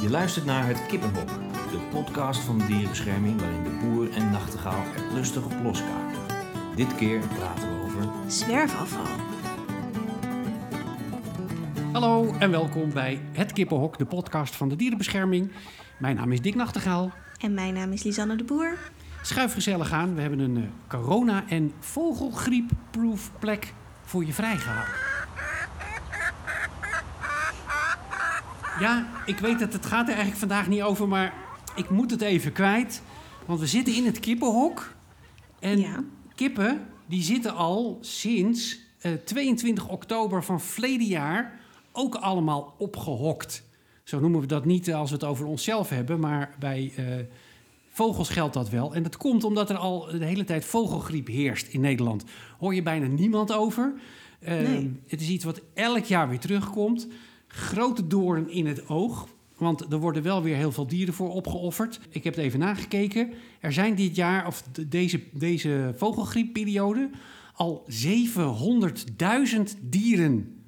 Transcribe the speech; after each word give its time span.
Je 0.00 0.10
luistert 0.10 0.44
naar 0.44 0.66
Het 0.66 0.86
Kippenhok, 0.86 1.28
de 1.70 1.78
podcast 1.90 2.40
van 2.40 2.58
de 2.58 2.66
dierenbescherming 2.66 3.40
waarin 3.40 3.62
de 3.62 3.70
boer 3.70 4.12
en 4.12 4.30
nachtegaal 4.30 4.84
er 4.96 5.12
lustig 5.14 5.44
op 5.44 5.52
loskaken. 5.62 6.18
Dit 6.76 6.94
keer 6.94 7.18
praten 7.18 7.68
we 7.68 7.82
over... 7.84 8.08
Zwerfafval. 8.26 9.16
Hallo 11.92 12.34
en 12.38 12.50
welkom 12.50 12.92
bij 12.92 13.20
Het 13.32 13.52
Kippenhok, 13.52 13.98
de 13.98 14.06
podcast 14.06 14.56
van 14.56 14.68
de 14.68 14.76
dierenbescherming. 14.76 15.52
Mijn 15.98 16.16
naam 16.16 16.32
is 16.32 16.40
Dick 16.40 16.54
Nachtegaal. 16.54 17.12
En 17.38 17.54
mijn 17.54 17.74
naam 17.74 17.92
is 17.92 18.02
Lisanne 18.02 18.36
de 18.36 18.44
Boer. 18.44 18.78
Schuif 19.22 19.52
gezellig 19.52 19.92
aan, 19.92 20.14
we 20.14 20.20
hebben 20.20 20.38
een 20.38 20.56
eh, 20.56 20.62
corona- 20.88 21.44
en 21.48 21.72
vogelgriepproof 21.80 23.30
plek 23.38 23.72
voor 24.04 24.24
je 24.24 24.32
vrijgehouden. 24.32 25.09
Ja, 28.80 29.06
ik 29.26 29.38
weet 29.38 29.58
dat 29.58 29.72
het 29.72 29.86
gaat 29.86 30.02
er 30.02 30.08
eigenlijk 30.14 30.38
vandaag 30.38 30.68
niet 30.68 30.82
over, 30.82 31.08
maar 31.08 31.34
ik 31.74 31.90
moet 31.90 32.10
het 32.10 32.20
even 32.20 32.52
kwijt. 32.52 33.02
Want 33.46 33.60
we 33.60 33.66
zitten 33.66 33.94
in 33.94 34.04
het 34.06 34.20
kippenhok. 34.20 34.94
En 35.60 35.78
Ja. 35.80 36.04
kippen, 36.34 36.86
die 37.06 37.22
zitten 37.22 37.54
al 37.54 37.98
sinds 38.00 38.78
eh, 39.00 39.12
22 39.12 39.88
oktober 39.88 40.44
van 40.44 40.60
verleden 40.60 41.06
jaar 41.06 41.60
ook 41.92 42.14
allemaal 42.14 42.74
opgehokt. 42.78 43.62
Zo 44.04 44.20
noemen 44.20 44.40
we 44.40 44.46
dat 44.46 44.64
niet 44.64 44.92
als 44.94 45.08
we 45.10 45.14
het 45.16 45.24
over 45.24 45.46
onszelf 45.46 45.88
hebben, 45.88 46.20
maar 46.20 46.54
bij 46.58 46.92
eh, 46.96 47.04
vogels 47.90 48.28
geldt 48.28 48.54
dat 48.54 48.68
wel. 48.70 48.94
En 48.94 49.02
dat 49.02 49.16
komt 49.16 49.44
omdat 49.44 49.70
er 49.70 49.76
al 49.76 50.06
de 50.18 50.24
hele 50.24 50.44
tijd 50.44 50.64
vogelgriep 50.64 51.26
heerst 51.26 51.66
in 51.68 51.80
Nederland. 51.80 52.24
Hoor 52.58 52.74
je 52.74 52.82
bijna 52.82 53.06
niemand 53.06 53.52
over. 53.52 53.92
Eh, 54.40 54.60
Nee. 54.60 55.00
Het 55.06 55.20
is 55.20 55.28
iets 55.28 55.44
wat 55.44 55.60
elk 55.74 56.04
jaar 56.04 56.28
weer 56.28 56.38
terugkomt. 56.38 57.08
Grote 57.52 58.06
doorn 58.06 58.50
in 58.50 58.66
het 58.66 58.88
oog. 58.88 59.28
Want 59.56 59.92
er 59.92 59.98
worden 59.98 60.22
wel 60.22 60.42
weer 60.42 60.56
heel 60.56 60.72
veel 60.72 60.86
dieren 60.86 61.14
voor 61.14 61.30
opgeofferd. 61.30 62.00
Ik 62.10 62.24
heb 62.24 62.34
het 62.34 62.44
even 62.44 62.58
nagekeken. 62.58 63.30
Er 63.60 63.72
zijn 63.72 63.94
dit 63.94 64.16
jaar, 64.16 64.46
of 64.46 64.62
de- 64.62 64.88
deze, 64.88 65.20
deze 65.32 65.92
vogelgriepperiode, 65.96 67.10
al 67.54 67.84
700.000 67.86 69.76
dieren 69.80 70.62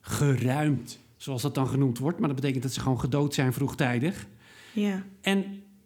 geruimd. 0.00 0.98
Zoals 1.16 1.42
dat 1.42 1.54
dan 1.54 1.66
genoemd 1.68 1.98
wordt. 1.98 2.18
Maar 2.18 2.28
dat 2.28 2.36
betekent 2.40 2.62
dat 2.62 2.72
ze 2.72 2.80
gewoon 2.80 3.00
gedood 3.00 3.34
zijn 3.34 3.52
vroegtijdig. 3.52 4.26
Ja. 4.72 5.02
En 5.20 5.44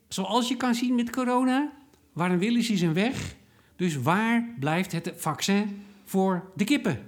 zoals 0.09 0.49
je 0.49 0.57
kan 0.57 0.75
zien 0.75 0.95
met 0.95 1.11
corona, 1.11 1.73
waar 2.13 2.31
een 2.31 2.39
wil 2.39 2.57
is, 2.57 2.71
is 2.71 2.81
een 2.83 2.93
weg. 2.95 3.35
Dus 3.77 3.97
waar 3.97 4.55
blijft 4.59 4.93
het 4.93 5.13
vaccin 5.17 5.83
voor 6.05 6.51
de 6.57 6.65
kippen? 6.65 6.99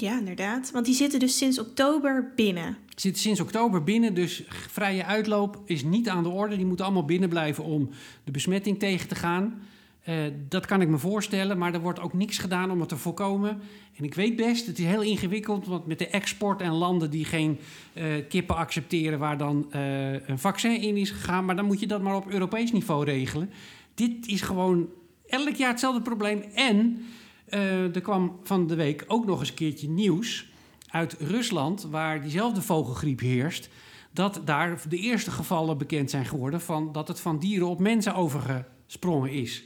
Ja, 0.00 0.18
inderdaad. 0.18 0.70
Want 0.70 0.86
die 0.86 0.94
zitten 0.94 1.18
dus 1.18 1.36
sinds 1.36 1.58
oktober 1.58 2.32
binnen. 2.36 2.76
Zit 2.94 3.18
sinds 3.18 3.40
oktober 3.40 3.84
binnen, 3.84 4.14
dus 4.14 4.42
vrije 4.48 5.04
uitloop 5.04 5.62
is 5.64 5.82
niet 5.82 6.08
aan 6.08 6.22
de 6.22 6.28
orde. 6.28 6.56
Die 6.56 6.66
moeten 6.66 6.84
allemaal 6.84 7.04
binnen 7.04 7.28
blijven 7.28 7.64
om 7.64 7.88
de 8.24 8.30
besmetting 8.30 8.78
tegen 8.78 9.08
te 9.08 9.14
gaan. 9.14 9.62
Eh, 10.00 10.16
dat 10.48 10.66
kan 10.66 10.80
ik 10.80 10.88
me 10.88 10.98
voorstellen, 10.98 11.58
maar 11.58 11.74
er 11.74 11.80
wordt 11.80 12.00
ook 12.00 12.12
niks 12.12 12.38
gedaan 12.38 12.70
om 12.70 12.80
het 12.80 12.88
te 12.88 12.96
voorkomen. 12.96 13.60
En 13.96 14.04
ik 14.04 14.14
weet 14.14 14.36
best, 14.36 14.66
het 14.66 14.78
is 14.78 14.84
heel 14.84 15.02
ingewikkeld, 15.02 15.66
want 15.66 15.86
met 15.86 15.98
de 15.98 16.08
export 16.08 16.60
en 16.60 16.72
landen 16.72 17.10
die 17.10 17.24
geen 17.24 17.58
eh, 17.92 18.04
kippen 18.28 18.56
accepteren 18.56 19.18
waar 19.18 19.38
dan 19.38 19.66
eh, 19.70 20.28
een 20.28 20.38
vaccin 20.38 20.80
in 20.80 20.96
is 20.96 21.10
gegaan, 21.10 21.44
maar 21.44 21.56
dan 21.56 21.64
moet 21.64 21.80
je 21.80 21.86
dat 21.86 22.02
maar 22.02 22.16
op 22.16 22.30
Europees 22.30 22.72
niveau 22.72 23.04
regelen. 23.04 23.50
Dit 23.94 24.26
is 24.26 24.40
gewoon 24.40 24.88
elk 25.26 25.54
jaar 25.54 25.70
hetzelfde 25.70 26.02
probleem. 26.02 26.42
En 26.54 27.04
eh, 27.50 27.94
er 27.94 28.00
kwam 28.00 28.38
van 28.42 28.66
de 28.66 28.74
week 28.74 29.04
ook 29.06 29.26
nog 29.26 29.38
eens 29.40 29.48
een 29.48 29.54
keertje 29.54 29.88
nieuws 29.88 30.48
uit 30.88 31.16
Rusland, 31.18 31.86
waar 31.90 32.20
diezelfde 32.20 32.62
vogelgriep 32.62 33.20
heerst, 33.20 33.68
dat 34.12 34.40
daar 34.44 34.82
de 34.88 34.96
eerste 34.96 35.30
gevallen 35.30 35.78
bekend 35.78 36.10
zijn 36.10 36.24
geworden 36.26 36.60
van 36.60 36.92
dat 36.92 37.08
het 37.08 37.20
van 37.20 37.38
dieren 37.38 37.68
op 37.68 37.80
mensen 37.80 38.14
overgesprongen 38.14 39.30
is. 39.30 39.64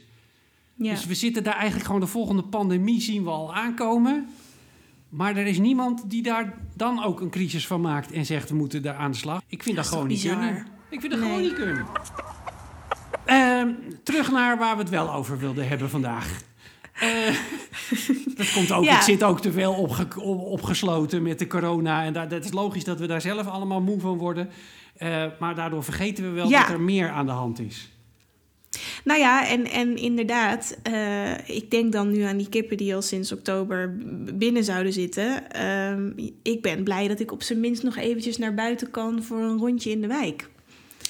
Ja. 0.75 0.89
Dus 0.91 1.05
we 1.05 1.13
zitten 1.15 1.43
daar 1.43 1.55
eigenlijk 1.55 1.85
gewoon 1.85 2.01
de 2.01 2.07
volgende 2.07 2.43
pandemie 2.43 3.01
zien 3.01 3.23
we 3.23 3.29
al 3.29 3.55
aankomen. 3.55 4.27
Maar 5.09 5.35
er 5.37 5.45
is 5.45 5.59
niemand 5.59 6.09
die 6.09 6.23
daar 6.23 6.57
dan 6.73 7.03
ook 7.03 7.21
een 7.21 7.29
crisis 7.29 7.67
van 7.67 7.81
maakt 7.81 8.11
en 8.11 8.25
zegt 8.25 8.49
we 8.49 8.55
moeten 8.55 8.81
daar 8.81 8.95
aan 8.95 9.11
de 9.11 9.17
slag. 9.17 9.41
Ik 9.47 9.63
vind 9.63 9.75
dat, 9.75 9.87
gewoon 9.87 10.07
niet 10.07 10.21
bizar? 10.21 10.37
kunnen. 10.37 10.67
Ik 10.89 10.99
vind 10.99 11.11
dat 11.11 11.21
Nee. 11.21 11.29
gewoon 11.29 11.43
niet 11.45 11.55
kunnen. 11.55 11.85
Ehm, 13.25 13.69
terug 14.03 14.31
naar 14.31 14.57
waar 14.57 14.75
we 14.75 14.81
het 14.81 14.89
wel 14.91 15.13
over 15.13 15.37
wilden 15.39 15.67
hebben 15.67 15.89
vandaag. 15.89 16.41
Eh, 16.93 17.09
dat 18.37 18.51
komt 18.53 18.71
ook. 18.71 18.83
Ja. 18.83 18.95
Ik 18.95 19.01
zit 19.01 19.23
ook 19.23 19.41
te 19.41 19.51
veel 19.51 19.73
opge- 19.73 20.21
op- 20.21 20.41
opgesloten 20.45 21.23
met 21.23 21.39
de 21.39 21.47
corona. 21.47 22.03
En 22.03 22.13
daar, 22.13 22.27
dat 22.29 22.43
is 22.45 22.51
logisch 22.51 22.83
dat 22.83 22.99
we 22.99 23.07
daar 23.07 23.21
zelf 23.21 23.47
allemaal 23.47 23.81
moe 23.81 23.99
van 23.99 24.17
worden. 24.17 24.49
Eh, 24.97 25.25
maar 25.39 25.55
daardoor 25.55 25.83
vergeten 25.83 26.23
we 26.23 26.29
wel 26.29 26.49
Ja. 26.49 26.61
dat 26.61 26.69
er 26.69 26.81
meer 26.81 27.09
aan 27.09 27.25
de 27.25 27.31
hand 27.31 27.59
is. 27.59 27.89
Nou 29.03 29.19
ja, 29.19 29.47
en, 29.47 29.65
en 29.71 29.95
inderdaad, 29.97 30.77
eh, 30.83 31.49
ik 31.49 31.71
denk 31.71 31.91
dan 31.91 32.11
nu 32.11 32.21
aan 32.21 32.37
die 32.37 32.49
kippen 32.49 32.77
die 32.77 32.95
al 32.95 33.01
sinds 33.01 33.31
oktober 33.31 33.97
binnen 34.33 34.63
zouden 34.63 34.93
zitten. 34.93 35.51
Ehm, 35.51 36.11
ik 36.43 36.61
ben 36.61 36.83
blij 36.83 37.07
dat 37.07 37.19
ik 37.19 37.31
op 37.31 37.43
zijn 37.43 37.59
minst 37.59 37.83
nog 37.83 37.95
eventjes 37.95 38.37
naar 38.37 38.53
buiten 38.53 38.91
kan 38.91 39.23
voor 39.23 39.37
een 39.41 39.57
rondje 39.57 39.91
in 39.91 40.01
de 40.01 40.07
wijk. 40.07 40.49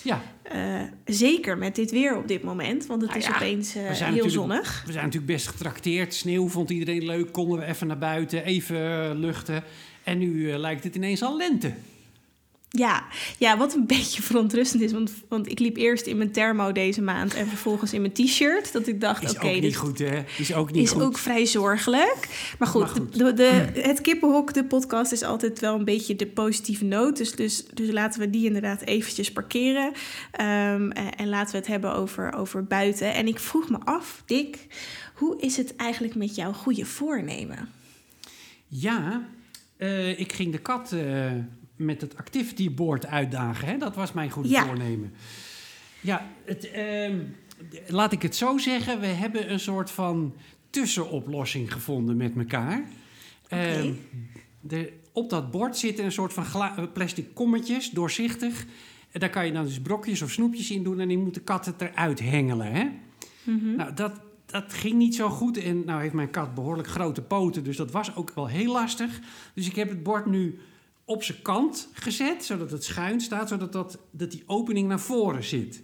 Ja, 0.06 0.22
Eh, 0.44 0.82
zeker 1.06 1.58
met 1.58 1.76
dit 1.76 1.92
weer 1.92 2.18
op 2.18 2.28
dit 2.28 2.44
moment, 2.44 2.86
want 2.86 3.02
het 3.02 3.10
Nou 3.10 3.22
is 3.22 3.28
ja, 3.28 3.36
opeens 3.36 3.76
eh, 3.76 3.84
heel 3.92 4.30
zonnig. 4.30 4.84
We 4.86 4.92
zijn 4.92 5.06
natuurlijk 5.06 5.32
best 5.32 5.48
getrakteerd. 5.48 6.14
Sneeuw 6.14 6.48
vond 6.48 6.70
iedereen 6.70 7.06
leuk. 7.06 7.32
Konden 7.32 7.60
we 7.60 7.66
even 7.66 7.88
naar 7.88 7.98
buiten, 7.98 8.46
even 8.46 8.76
eh, 8.76 9.12
luchten. 9.14 9.64
En 10.04 10.18
nu 10.18 10.58
lijkt 10.58 10.84
het 10.84 10.96
ineens 10.96 11.24
al 11.24 11.38
lente. 11.38 11.74
Ja, 12.70 13.04
ja, 13.38 13.58
wat 13.58 13.74
een 13.74 13.86
beetje 13.96 14.22
verontrustend 14.22 14.82
is. 14.82 14.92
Want, 14.92 15.12
want 15.28 15.50
ik 15.52 15.60
liep 15.60 15.78
eerst 15.78 16.06
in 16.06 16.18
mijn 16.18 16.32
thermo 16.32 16.72
deze 16.72 17.02
maand 17.02 17.34
en 17.34 17.48
vervolgens 17.48 17.94
in 17.94 18.02
mijn 18.02 18.14
t-shirt. 18.14 18.74
Dat 18.74 18.88
ik 18.88 19.02
dacht, 19.02 19.24
Is 19.24 19.36
oké, 19.36 19.46
ook 19.46 19.54
niet 19.54 19.62
dit 19.62 19.76
goed, 19.76 20.00
hè? 20.00 20.24
Is 20.38 20.54
ook 20.54 20.72
niet 20.72 20.84
is 20.84 20.92
goed. 20.92 21.02
ook 21.02 21.18
vrij 21.18 21.46
zorgelijk. 21.46 22.54
Maar 22.60 22.68
goed, 22.68 22.82
Maar 22.82 22.90
goed. 22.90 23.18
De, 23.18 23.34
de, 23.34 23.82
het 23.82 24.02
kippenhok, 24.02 24.54
de 24.54 24.66
podcast, 24.66 25.12
is 25.12 25.24
altijd 25.24 25.60
wel 25.60 25.76
een 25.76 25.86
beetje 25.86 26.16
de 26.16 26.28
positieve 26.28 26.86
noot. 26.86 27.18
Dus, 27.18 27.32
dus, 27.32 27.66
dus 27.74 27.92
laten 27.92 28.20
we 28.20 28.30
die 28.30 28.46
inderdaad 28.46 28.82
eventjes 28.82 29.32
parkeren. 29.32 29.92
Ehm, 30.32 30.90
en, 30.90 31.16
en 31.16 31.30
laten 31.30 31.52
we 31.52 31.58
het 31.58 31.68
hebben 31.68 31.94
over, 31.94 32.34
over 32.34 32.64
buiten. 32.64 33.14
En 33.14 33.28
ik 33.28 33.40
vroeg 33.40 33.70
me 33.70 33.78
af, 33.84 34.24
Dick, 34.26 34.58
hoe 35.14 35.42
is 35.42 35.58
het 35.58 35.76
eigenlijk 35.76 36.16
met 36.16 36.36
jouw 36.36 36.54
goede 36.54 36.86
voornemen? 36.86 37.70
Ja, 38.68 39.28
eh, 39.78 40.20
ik 40.20 40.34
ging 40.34 40.52
de 40.52 40.58
kat 40.58 40.92
eh, 40.92 41.32
met 41.76 42.02
het 42.02 42.18
activity 42.18 42.74
board 42.74 43.06
uitdagen. 43.06 43.68
Hè? 43.68 43.78
Dat 43.78 43.96
was 43.96 44.12
mijn 44.14 44.30
goede 44.30 44.50
Ja. 44.50 44.66
voornemen. 44.66 45.14
Ja, 46.02 46.28
het, 46.46 46.72
ehm, 46.72 47.20
laat 47.88 48.12
ik 48.12 48.22
het 48.22 48.36
zo 48.36 48.58
zeggen. 48.58 49.00
We 49.00 49.06
hebben 49.08 49.52
een 49.52 49.60
soort 49.60 49.92
van 49.92 50.36
tussenoplossing 50.70 51.74
gevonden 51.74 52.18
met 52.18 52.36
elkaar. 52.38 52.84
Ehm, 53.48 53.94
de, 54.62 54.94
op 55.12 55.30
dat 55.30 55.52
bord 55.52 55.78
zitten 55.78 56.06
een 56.06 56.12
soort 56.12 56.34
van 56.34 56.44
eh, 56.44 56.84
plastic 56.94 57.34
kommetjes, 57.34 57.90
doorzichtig. 57.90 58.66
En 59.12 59.20
daar 59.20 59.30
kan 59.30 59.46
je 59.46 59.52
dan 59.52 59.64
dus 59.64 59.82
brokjes 59.82 60.22
of 60.22 60.32
snoepjes 60.32 60.72
in 60.72 60.84
doen... 60.84 61.00
en 61.00 61.08
die 61.08 61.18
moet 61.18 61.34
de 61.34 61.40
kat 61.40 61.66
het 61.66 61.82
eruit 61.82 62.20
hengelen, 62.20 62.72
hè? 62.72 62.90
Mhm. 63.44 63.76
Nou, 63.76 63.94
dat, 63.94 64.12
dat 64.46 64.74
ging 64.74 64.96
niet 64.96 65.16
zo 65.16 65.30
goed. 65.30 65.58
En 65.58 65.86
nou 65.86 66.02
heeft 66.02 66.14
mijn 66.14 66.30
kat 66.30 66.54
behoorlijk 66.54 66.88
grote 66.88 67.22
poten, 67.22 67.64
dus 67.64 67.78
dat 67.78 67.92
was 67.92 68.16
ook 68.16 68.32
wel 68.36 68.48
heel 68.48 68.72
lastig. 68.72 69.20
Dus 69.54 69.68
ik 69.68 69.76
heb 69.76 69.90
het 69.90 70.04
bord 70.04 70.26
nu 70.26 70.60
op 71.06 71.24
zijn 71.24 71.42
kant 71.42 71.90
gezet, 71.94 72.46
zodat 72.46 72.72
het 72.72 72.84
schuin 72.84 73.22
staat, 73.22 73.50
zodat 73.50 73.72
dat, 73.72 74.00
dat 74.12 74.32
die 74.32 74.44
opening 74.46 74.88
naar 74.88 75.00
voren 75.00 75.44
zit. 75.44 75.84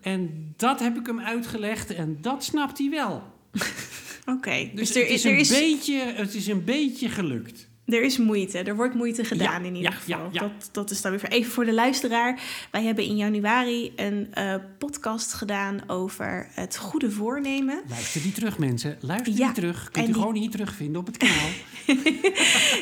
En 0.00 0.54
dat 0.56 0.80
heb 0.80 0.96
ik 0.96 1.06
hem 1.06 1.20
uitgelegd 1.20 1.90
en 1.90 2.18
dat 2.20 2.44
snapt 2.44 2.78
hij 2.78 2.90
wel. 2.90 3.22
Oké, 4.34 4.70
Dus, 4.74 4.92
dus, 4.92 4.94
er, 4.94 5.02
het, 5.02 5.10
is 5.10 5.24
er, 5.24 5.32
een 5.32 5.38
is, 5.38 5.48
beetje, 5.48 5.94
het 5.94 6.34
is 6.34 6.46
een 6.46 6.64
beetje 6.64 7.08
gelukt. 7.08 7.68
Er 7.86 8.02
is 8.02 8.18
moeite. 8.18 8.58
Er 8.58 8.76
wordt 8.76 8.94
moeite 8.94 9.24
gedaan 9.24 9.62
Ja, 9.62 9.68
in 9.68 9.74
ieder 9.76 9.90
ja, 9.90 9.96
geval. 9.96 10.18
ja, 10.18 10.28
ja. 10.32 10.40
Dat, 10.40 10.68
dat 10.72 10.90
is 10.90 11.00
dan 11.02 11.10
weer 11.10 11.24
even 11.28 11.52
voor 11.52 11.64
de 11.64 11.72
luisteraar. 11.72 12.40
Wij 12.70 12.82
hebben 12.82 13.04
in 13.04 13.16
januari 13.16 13.92
een 13.96 14.28
eh, 14.32 14.54
podcast 14.78 15.32
gedaan 15.32 15.80
over 15.86 16.48
het 16.50 16.76
goede 16.76 17.10
voornemen. 17.10 17.80
Luister 17.88 18.22
die 18.22 18.32
terug, 18.32 18.58
mensen. 18.58 18.96
Luister 19.00 19.32
Ja, 19.32 19.44
die 19.46 19.54
terug. 19.54 19.88
Kunt 19.90 20.04
u 20.08 20.12
die- 20.12 20.20
gewoon 20.20 20.34
hier 20.34 20.50
terugvinden 20.50 21.00
op 21.00 21.06
het 21.06 21.16
kanaal. 21.16 21.48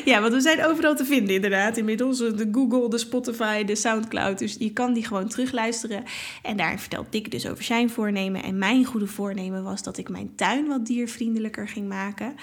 Ja, 0.05 0.21
want 0.21 0.33
we 0.33 0.39
zijn 0.41 0.65
overal 0.65 0.95
te 0.95 1.05
vinden 1.05 1.35
inderdaad. 1.35 1.77
Inmiddels 1.77 2.17
de 2.17 2.49
Google, 2.51 2.89
de 2.89 2.97
Spotify, 2.97 3.63
de 3.63 3.75
Soundcloud. 3.75 4.37
Dus 4.39 4.55
je 4.59 4.73
kan 4.73 4.93
die 4.93 5.05
gewoon 5.05 5.27
terugluisteren. 5.27 6.03
En 6.41 6.57
daarin 6.57 6.79
vertelt 6.79 7.11
Dick 7.11 7.31
dus 7.31 7.47
over 7.47 7.63
zijn 7.63 7.89
voornemen. 7.89 8.43
En 8.43 8.57
mijn 8.57 8.85
goede 8.85 9.07
voornemen 9.07 9.63
was 9.63 9.83
dat 9.83 9.97
ik 9.97 10.09
mijn 10.09 10.35
tuin 10.35 10.67
wat 10.67 10.85
diervriendelijker 10.85 11.67
ging 11.67 11.87
maken. 11.87 12.35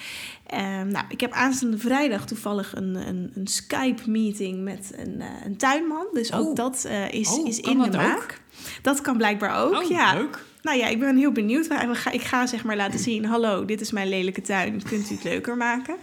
Ehm, 0.53 0.89
nou, 0.89 1.05
ik 1.09 1.21
heb 1.21 1.33
aanstaande 1.33 1.79
vrijdag 1.79 2.27
toevallig 2.27 2.77
een, 2.77 2.95
een, 2.95 3.31
een 3.35 3.47
Skype-meeting 3.47 4.63
met 4.63 4.93
een, 4.97 5.21
eh, 5.21 5.27
een 5.45 5.57
tuinman. 5.57 6.07
Dus 6.13 6.33
ook 6.33 6.49
Oh. 6.49 6.55
dat 6.55 6.85
eh, 6.85 7.13
is, 7.13 7.29
Oh, 7.29 7.49
is 7.49 7.61
in 7.61 7.79
de 7.79 7.85
ook? 7.85 7.93
maak. 7.95 8.41
Dat 8.83 9.01
kan 9.01 9.17
blijkbaar 9.17 9.63
ook, 9.65 9.75
Oh, 9.83 9.89
ja. 9.89 10.15
leuk. 10.15 10.45
Nou 10.63 10.79
ja, 10.79 10.87
ik 10.87 10.99
ben 10.99 11.17
heel 11.17 11.33
benieuwd. 11.33 11.67
We 11.67 11.95
ga- 11.95 12.11
Ik 12.11 12.23
ga 12.23 12.47
zeg 12.47 12.65
maar 12.65 12.77
laten 12.77 12.99
zien... 12.99 13.25
hallo, 13.25 13.65
dit 13.65 13.81
is 13.81 13.91
mijn 13.91 14.09
lelijke 14.09 14.41
tuin. 14.41 14.83
Kunt 14.89 15.11
u 15.11 15.15
het 15.15 15.25
leuker 15.25 15.57
maken? 15.57 15.97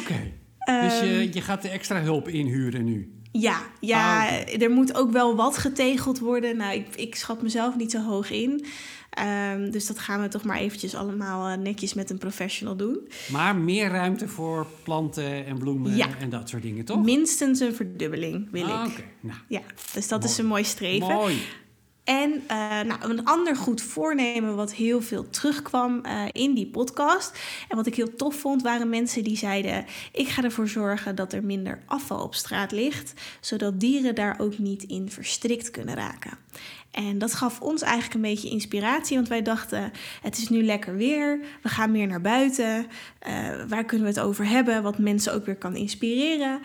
Oké. 0.00 0.32
Dus 0.64 1.00
je, 1.00 1.06
Ehm, 1.24 1.30
je 1.32 1.40
gaat 1.40 1.62
de 1.62 1.68
extra 1.68 2.00
hulp 2.00 2.28
inhuren 2.28 2.84
nu. 2.84 3.12
Ja, 3.32 3.60
ja 3.80 4.28
Ah, 4.28 4.62
er 4.62 4.70
moet 4.70 4.94
ook 4.96 5.10
wel 5.10 5.36
wat 5.36 5.58
getegeld 5.58 6.18
worden. 6.18 6.56
Nou, 6.56 6.74
ik, 6.74 6.86
ik 6.96 7.14
schat 7.14 7.42
mezelf 7.42 7.76
niet 7.76 7.90
zo 7.90 8.02
hoog 8.02 8.30
in. 8.30 8.64
Ehm, 9.10 9.70
dus 9.70 9.86
dat 9.86 9.98
gaan 9.98 10.20
we 10.22 10.28
toch 10.28 10.44
maar 10.44 10.56
eventjes 10.58 10.94
allemaal 10.94 11.48
eh, 11.48 11.58
netjes 11.58 11.94
met 11.94 12.10
een 12.10 12.18
professional 12.18 12.76
doen. 12.76 12.98
Maar 13.32 13.56
meer 13.56 13.88
ruimte 13.90 14.28
voor 14.28 14.66
planten 14.82 15.46
en 15.46 15.58
bloemen 15.58 15.96
Ja. 15.96 16.08
en 16.20 16.30
dat 16.30 16.48
soort 16.48 16.62
dingen, 16.62 16.84
toch? 16.84 17.04
Minstens 17.04 17.60
een 17.60 17.74
verdubbeling 17.74 18.48
wil 18.50 18.64
Ah, 18.64 18.84
ik. 18.86 18.92
Oké, 18.92 19.02
nou, 19.20 19.38
Ja, 19.48 19.60
dus 19.94 20.08
dat 20.08 20.24
is 20.24 20.38
een 20.38 20.46
mooi 20.46 20.64
streven. 20.64 21.06
mooi. 21.08 21.36
En 22.04 22.42
eh, 22.46 22.80
nou, 22.80 23.10
een 23.10 23.24
ander 23.24 23.56
goed 23.56 23.82
voornemen 23.82 24.56
wat 24.56 24.72
heel 24.72 25.02
veel 25.02 25.30
terugkwam 25.30 26.04
eh, 26.04 26.22
in 26.32 26.54
die 26.54 26.66
podcast. 26.66 27.38
En 27.68 27.76
wat 27.76 27.86
ik 27.86 27.94
heel 27.94 28.14
tof 28.16 28.34
vond, 28.34 28.62
waren 28.62 28.88
mensen 28.88 29.24
die 29.24 29.36
zeiden... 29.36 29.84
ik 30.12 30.28
ga 30.28 30.42
ervoor 30.42 30.68
zorgen 30.68 31.16
dat 31.16 31.32
er 31.32 31.44
minder 31.44 31.82
afval 31.86 32.22
op 32.22 32.34
straat 32.34 32.72
ligt... 32.72 33.12
zodat 33.40 33.80
dieren 33.80 34.14
daar 34.14 34.34
ook 34.38 34.58
niet 34.58 34.82
in 34.82 35.10
verstrikt 35.10 35.70
kunnen 35.70 35.94
raken. 35.94 36.38
En 36.90 37.18
dat 37.18 37.34
gaf 37.34 37.60
ons 37.60 37.82
eigenlijk 37.82 38.14
een 38.14 38.30
beetje 38.30 38.50
inspiratie, 38.50 39.16
want 39.16 39.28
wij 39.28 39.42
dachten: 39.42 39.92
het 40.22 40.38
is 40.38 40.48
nu 40.48 40.64
lekker 40.64 40.96
weer, 40.96 41.40
we 41.62 41.68
gaan 41.68 41.90
meer 41.90 42.06
naar 42.06 42.20
buiten. 42.20 42.86
eh, 43.18 43.34
waar 43.68 43.84
kunnen 43.84 44.06
we 44.06 44.12
het 44.12 44.22
over 44.22 44.46
hebben, 44.46 44.82
wat 44.82 44.98
mensen 44.98 45.34
ook 45.34 45.46
weer 45.46 45.56
kan 45.56 45.76
inspireren? 45.76 46.60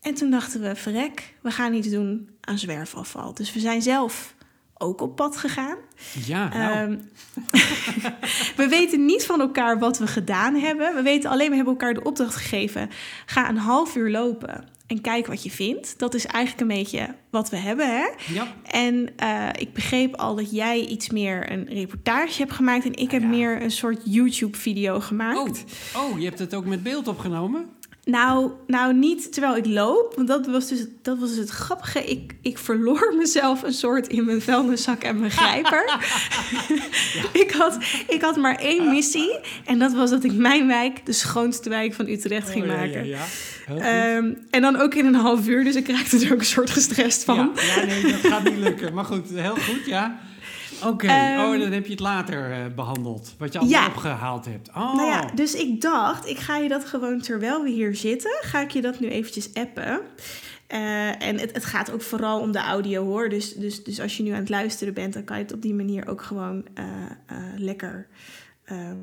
En 0.00 0.14
toen 0.14 0.30
dachten 0.30 0.60
we: 0.60 0.76
verrek, 0.76 1.34
we 1.42 1.50
gaan 1.50 1.74
iets 1.74 1.88
doen 1.88 2.28
aan 2.40 2.58
zwerfafval. 2.58 3.34
Dus 3.34 3.52
we 3.52 3.60
zijn 3.60 3.82
zelf 3.82 4.36
ook 4.78 5.00
op 5.00 5.16
pad 5.16 5.36
gegaan. 5.36 5.76
Ja, 6.26 6.48
nou, 6.48 6.72
Ehm, 6.72 6.98
we 8.56 8.66
weten 8.68 9.04
niet 9.04 9.26
van 9.26 9.40
elkaar 9.40 9.78
wat 9.78 9.98
we 9.98 10.06
gedaan 10.06 10.54
hebben. 10.54 10.94
We 10.94 11.02
weten 11.02 11.30
alleen, 11.30 11.50
we 11.50 11.56
hebben 11.56 11.72
elkaar 11.74 11.94
de 11.94 12.02
opdracht 12.04 12.34
gegeven. 12.36 12.90
Ga 13.26 13.48
een 13.48 13.56
half 13.56 13.96
uur 13.96 14.10
lopen 14.10 14.64
en 14.86 15.00
kijk 15.00 15.26
wat 15.26 15.42
je 15.42 15.50
vindt. 15.50 15.98
Dat 15.98 16.14
is 16.14 16.26
eigenlijk 16.26 16.70
een 16.70 16.76
beetje 16.78 17.14
wat 17.30 17.50
we 17.50 17.56
hebben, 17.56 17.96
hè? 17.96 18.06
ja. 18.32 18.46
En 18.64 19.10
eh, 19.16 19.48
ik 19.58 19.72
begreep 19.72 20.14
al 20.16 20.34
dat 20.34 20.50
jij 20.50 20.80
iets 20.80 21.10
meer 21.10 21.52
een 21.52 21.64
reportage 21.68 22.38
hebt 22.38 22.52
gemaakt... 22.52 22.84
en 22.84 22.94
ik 22.94 23.10
heb 23.10 23.22
Ja. 23.22 23.28
meer 23.28 23.62
een 23.62 23.70
soort 23.70 24.00
YouTube-video 24.04 25.00
gemaakt. 25.00 25.64
Oh, 25.96 26.02
oh, 26.02 26.18
je 26.18 26.24
hebt 26.24 26.38
het 26.38 26.54
ook 26.54 26.64
met 26.64 26.82
beeld 26.82 27.08
opgenomen? 27.08 27.68
Nou, 28.08 28.50
nou, 28.66 28.94
niet 28.94 29.32
terwijl 29.32 29.56
ik 29.56 29.66
loop. 29.66 30.12
Want 30.16 30.28
dat 30.28 30.46
was 30.46 30.68
dus, 30.68 30.86
dat 31.02 31.18
was 31.18 31.28
dus 31.28 31.38
het 31.38 31.50
grappige. 31.50 32.04
Ik, 32.04 32.34
ik 32.42 32.58
verloor 32.58 33.14
mezelf 33.18 33.62
een 33.62 33.72
soort 33.72 34.06
in 34.06 34.24
mijn 34.24 34.42
vuilniszak 34.42 35.02
en 35.02 35.18
mijn 35.18 35.30
grijper. 35.30 35.98
ik, 37.42 37.50
had, 37.50 37.78
ik 38.08 38.22
had 38.22 38.36
maar 38.36 38.56
één 38.56 38.90
missie. 38.90 39.38
En 39.64 39.78
dat 39.78 39.92
was 39.92 40.10
dat 40.10 40.24
ik 40.24 40.32
mijn 40.32 40.66
wijk, 40.66 41.06
de 41.06 41.12
schoonste 41.12 41.68
wijk 41.68 41.94
van 41.94 42.08
Utrecht, 42.08 42.50
ging 42.50 42.64
Oh, 42.64 42.76
maken. 42.76 43.06
Ja, 43.06 43.24
ja. 43.68 44.14
Ehm, 44.16 44.32
en 44.50 44.62
dan 44.62 44.76
ook 44.76 44.94
in 44.94 45.06
een 45.06 45.14
half 45.14 45.46
uur. 45.46 45.64
Dus 45.64 45.74
ik 45.74 45.88
raakte 45.88 46.26
er 46.26 46.32
ook 46.32 46.38
een 46.38 46.44
soort 46.44 46.70
gestrest 46.70 47.24
van. 47.24 47.52
Ja, 47.54 47.62
ja, 47.62 47.84
nee, 47.84 48.02
dat 48.02 48.32
gaat 48.32 48.44
niet 48.44 48.58
lukken. 48.58 48.94
Maar 48.94 49.04
goed, 49.04 49.28
heel 49.34 49.56
goed, 49.56 49.86
ja. 49.86 50.20
Oké, 50.86 51.06
Ehm, 51.06 51.40
oh, 51.40 51.58
dan 51.60 51.72
heb 51.72 51.84
je 51.84 51.90
het 51.90 52.00
later 52.00 52.52
eh, 52.52 52.58
behandeld. 52.74 53.34
Wat 53.38 53.52
je 53.52 53.66
Ja. 53.66 53.86
opgehaald 53.86 54.44
hebt. 54.44 54.68
Oh, 54.68 54.94
Nou 54.94 55.06
ja, 55.08 55.30
dus 55.34 55.54
ik 55.54 55.80
dacht, 55.80 56.28
ik 56.28 56.38
ga 56.38 56.56
je 56.56 56.68
dat 56.68 56.84
gewoon 56.84 57.20
terwijl 57.20 57.62
we 57.62 57.70
hier 57.70 57.96
zitten, 57.96 58.38
ga 58.40 58.60
ik 58.60 58.70
je 58.70 58.80
dat 58.80 59.00
nu 59.00 59.08
eventjes 59.08 59.54
appen. 59.54 60.00
Eh, 60.66 61.22
en 61.22 61.38
het, 61.38 61.52
het 61.54 61.64
gaat 61.64 61.90
ook 61.90 62.02
vooral 62.02 62.40
om 62.40 62.52
de 62.52 62.58
audio 62.58 63.04
hoor. 63.04 63.28
Dus, 63.28 63.54
dus, 63.54 63.84
dus 63.84 64.00
als 64.00 64.16
je 64.16 64.22
nu 64.22 64.30
aan 64.30 64.38
het 64.40 64.48
luisteren 64.48 64.94
bent, 64.94 65.12
dan 65.12 65.24
kan 65.24 65.36
je 65.36 65.42
het 65.42 65.52
op 65.52 65.62
die 65.62 65.74
manier 65.74 66.08
ook 66.08 66.22
gewoon 66.22 66.64
eh, 66.74 66.84
lekker 67.56 68.06
ehm, 68.64 68.96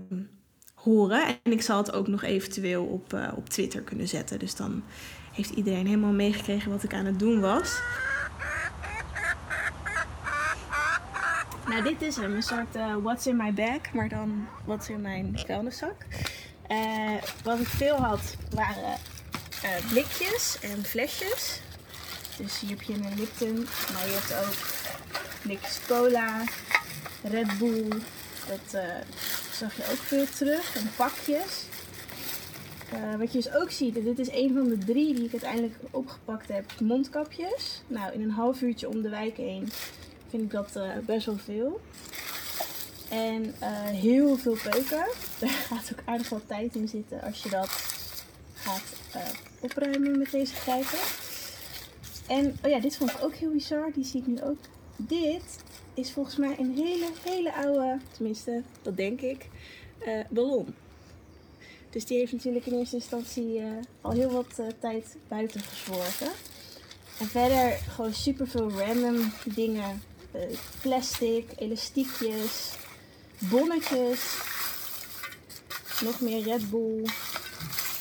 horen. 0.74 1.24
En 1.44 1.52
ik 1.52 1.62
zal 1.62 1.78
het 1.78 1.94
ook 1.94 2.08
nog 2.08 2.24
eventueel 2.24 2.84
op, 2.84 3.20
op 3.36 3.50
Twitter 3.50 3.82
kunnen 3.82 4.08
zetten. 4.08 4.40
Dus 4.40 4.56
dan 4.56 4.84
heeft 5.34 5.50
iedereen 5.50 5.86
helemaal 5.86 6.12
meegekregen 6.12 6.72
wat 6.72 6.84
ik 6.84 6.94
aan 6.94 7.06
het 7.06 7.20
doen 7.20 7.40
was. 7.40 7.80
Nou, 11.68 11.84
dit 11.84 12.02
is 12.02 12.16
hem. 12.16 12.34
Een 12.34 12.44
soort 12.44 12.76
eh, 12.76 12.96
what's 13.02 13.28
in 13.28 13.36
my 13.36 13.54
bag, 13.54 13.94
maar 13.94 14.10
dan 14.10 14.48
what's 14.66 14.90
in 14.90 15.02
mijn 15.02 15.40
vuilniszak. 15.46 15.96
Eh, 16.68 17.14
wat 17.44 17.60
ik 17.60 17.68
veel 17.68 17.96
had, 17.96 18.36
waren 18.50 18.94
eh, 19.64 19.90
blikjes 19.90 20.60
en 20.62 20.84
flesjes. 20.84 21.62
Dus 22.38 22.60
hier 22.60 22.70
heb 22.70 22.82
je 22.82 22.94
een 22.94 23.16
Lipton, 23.16 23.56
maar 23.94 24.06
je 24.06 24.20
hebt 24.20 24.48
ook 24.48 24.56
blikjes 25.42 25.80
cola, 25.88 26.44
Red 27.24 27.58
Bull. 27.58 27.88
Dat 28.48 28.84
zag 29.52 29.76
je 29.76 29.84
ook 29.92 29.98
veel 29.98 30.26
terug. 30.36 30.76
En 30.76 30.92
pakjes. 30.96 31.64
Wat 33.18 33.32
je 33.32 33.38
dus 33.38 33.54
ook 33.54 33.72
ziet, 33.72 33.94
dit 33.94 34.20
is 34.20 34.32
een 34.32 34.54
van 34.54 34.68
de 34.68 34.78
drie 34.78 35.14
die 35.14 35.26
ik 35.26 35.32
uiteindelijk 35.32 35.76
opgepakt 35.92 36.48
heb, 36.48 36.80
mondkapjes. 36.82 37.84
Nou, 37.88 38.14
in 38.14 38.22
een 38.22 38.32
half 38.32 38.62
uurtje 38.62 38.90
om 38.90 39.02
de 39.02 39.10
wijk 39.10 39.38
heen 39.38 39.70
vind 40.30 40.44
ik 40.44 40.52
dat 40.52 40.76
eh, 40.76 40.98
best 41.06 41.26
wel 41.26 41.38
veel. 41.38 41.82
En 43.10 43.56
eh, 43.60 43.84
heel 43.84 44.38
veel 44.38 44.58
peuken. 44.64 45.08
Daar 45.40 45.50
gaat 45.50 45.92
ook 45.92 46.02
aardig 46.06 46.30
wat 46.30 46.48
tijd 46.48 46.76
in 46.76 46.88
zitten 46.88 47.22
als 47.22 47.44
je 47.44 47.50
dat 47.50 47.70
gaat 48.54 48.94
eh, 49.12 49.22
opruimen 49.60 50.18
met 50.18 50.32
deze 50.32 50.54
grijper. 50.54 51.00
En 52.28 52.58
oh 52.64 52.70
ja, 52.70 52.80
dit 52.80 52.98
vond 52.98 53.12
ik 53.12 53.24
ook 53.24 53.34
heel 53.34 53.52
bizar. 53.52 53.92
Die 53.94 54.06
zie 54.06 54.20
ik 54.20 54.28
nu 54.28 54.42
ook. 54.42 54.58
Dit 54.96 55.58
is 55.94 56.12
volgens 56.12 56.36
mij 56.36 56.56
een 56.60 56.74
hele, 56.76 57.10
hele 57.24 57.54
oude, 57.54 57.98
tenminste, 58.12 58.64
dat 58.82 58.98
denk 58.98 59.22
ik, 59.22 59.50
ballon. 60.30 60.76
Dus 61.90 62.06
die 62.06 62.18
heeft 62.18 62.32
natuurlijk 62.32 62.66
in 62.66 62.78
eerste 62.78 62.96
instantie 62.96 63.62
al 64.02 64.12
heel 64.12 64.32
wat 64.32 64.62
tijd 64.80 65.18
buiten 65.28 65.62
gezworven. 65.62 66.28
En 67.20 67.28
verder 67.28 67.72
gewoon 67.90 68.14
super 68.14 68.48
veel 68.48 68.72
random 68.72 69.32
dingen. 69.46 70.02
Eh, 70.36 70.58
plastic, 70.82 71.50
elastiekjes, 71.56 72.72
bonnetjes, 73.40 74.38
nog 76.04 76.20
meer 76.22 76.44
Red 76.44 76.70
Bull. 76.70 77.04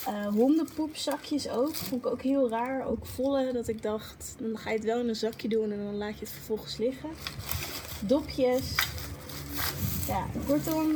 eh 0.07 0.27
hondenpoepzakjes 0.27 1.49
ook. 1.49 1.75
Vond 1.75 2.05
ik 2.05 2.11
ook 2.11 2.21
heel 2.21 2.49
raar. 2.49 2.85
Ook 2.87 3.05
volle. 3.05 3.51
Dat 3.53 3.67
ik 3.67 3.81
dacht, 3.81 4.35
dan 4.37 4.57
ga 4.57 4.69
je 4.69 4.75
het 4.75 4.85
wel 4.85 4.99
in 4.99 5.07
een 5.09 5.15
zakje 5.15 5.47
doen 5.47 5.71
en 5.71 5.83
dan 5.83 5.95
laat 5.97 6.13
je 6.19 6.25
het 6.25 6.33
vervolgens 6.33 6.77
liggen. 6.77 7.09
Dopjes. 7.99 8.75
Ja, 10.07 10.25
kortom. 10.47 10.95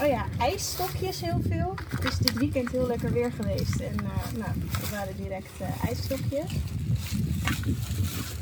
Oh 0.00 0.06
ja, 0.06 0.26
ijsstokjes 0.38 1.20
heel 1.20 1.40
veel. 1.48 1.74
Het 1.88 2.12
is 2.12 2.18
dit 2.18 2.32
weekend 2.32 2.70
heel 2.70 2.86
lekker 2.86 3.12
weer 3.12 3.32
geweest. 3.32 3.80
En 3.80 3.96
eh, 3.98 4.32
nou, 4.38 4.52
dat 4.80 4.88
waren 4.90 5.16
direct 5.16 5.50
ijsstokjes. 5.86 6.50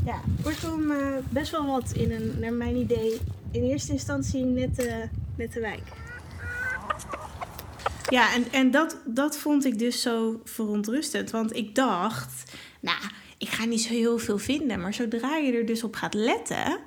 Ja, 0.05 0.21
kortom, 0.43 0.91
eh, 0.91 1.17
best 1.29 1.51
wel 1.51 1.67
wat 1.67 1.93
in 1.93 2.13
een, 2.13 2.35
naar 2.41 2.53
mijn 2.53 2.77
idee, 2.77 3.21
in 3.51 3.63
eerste 3.63 3.93
instantie 3.93 4.45
nette, 4.45 5.09
nette 5.37 5.61
wijk. 5.61 5.83
Ja, 8.09 8.35
en, 8.35 8.45
en 8.53 8.71
dat, 8.71 8.97
dat 9.05 9.37
vond 9.37 9.65
ik 9.65 9.79
dus 9.79 10.03
zo 10.03 10.41
verontrustend. 10.45 11.31
Want 11.31 11.57
ik 11.57 11.75
dacht, 11.75 12.53
nou, 12.81 12.99
ik 13.39 13.49
ga 13.49 13.65
niet 13.65 13.83
zo 13.83 13.93
heel 13.93 14.19
veel 14.19 14.39
vinden. 14.39 14.81
Maar 14.81 14.95
zodra 14.95 15.37
je 15.37 15.53
er 15.53 15.67
dus 15.67 15.85
op 15.85 15.95
gaat 15.95 16.15
letten, 16.15 16.79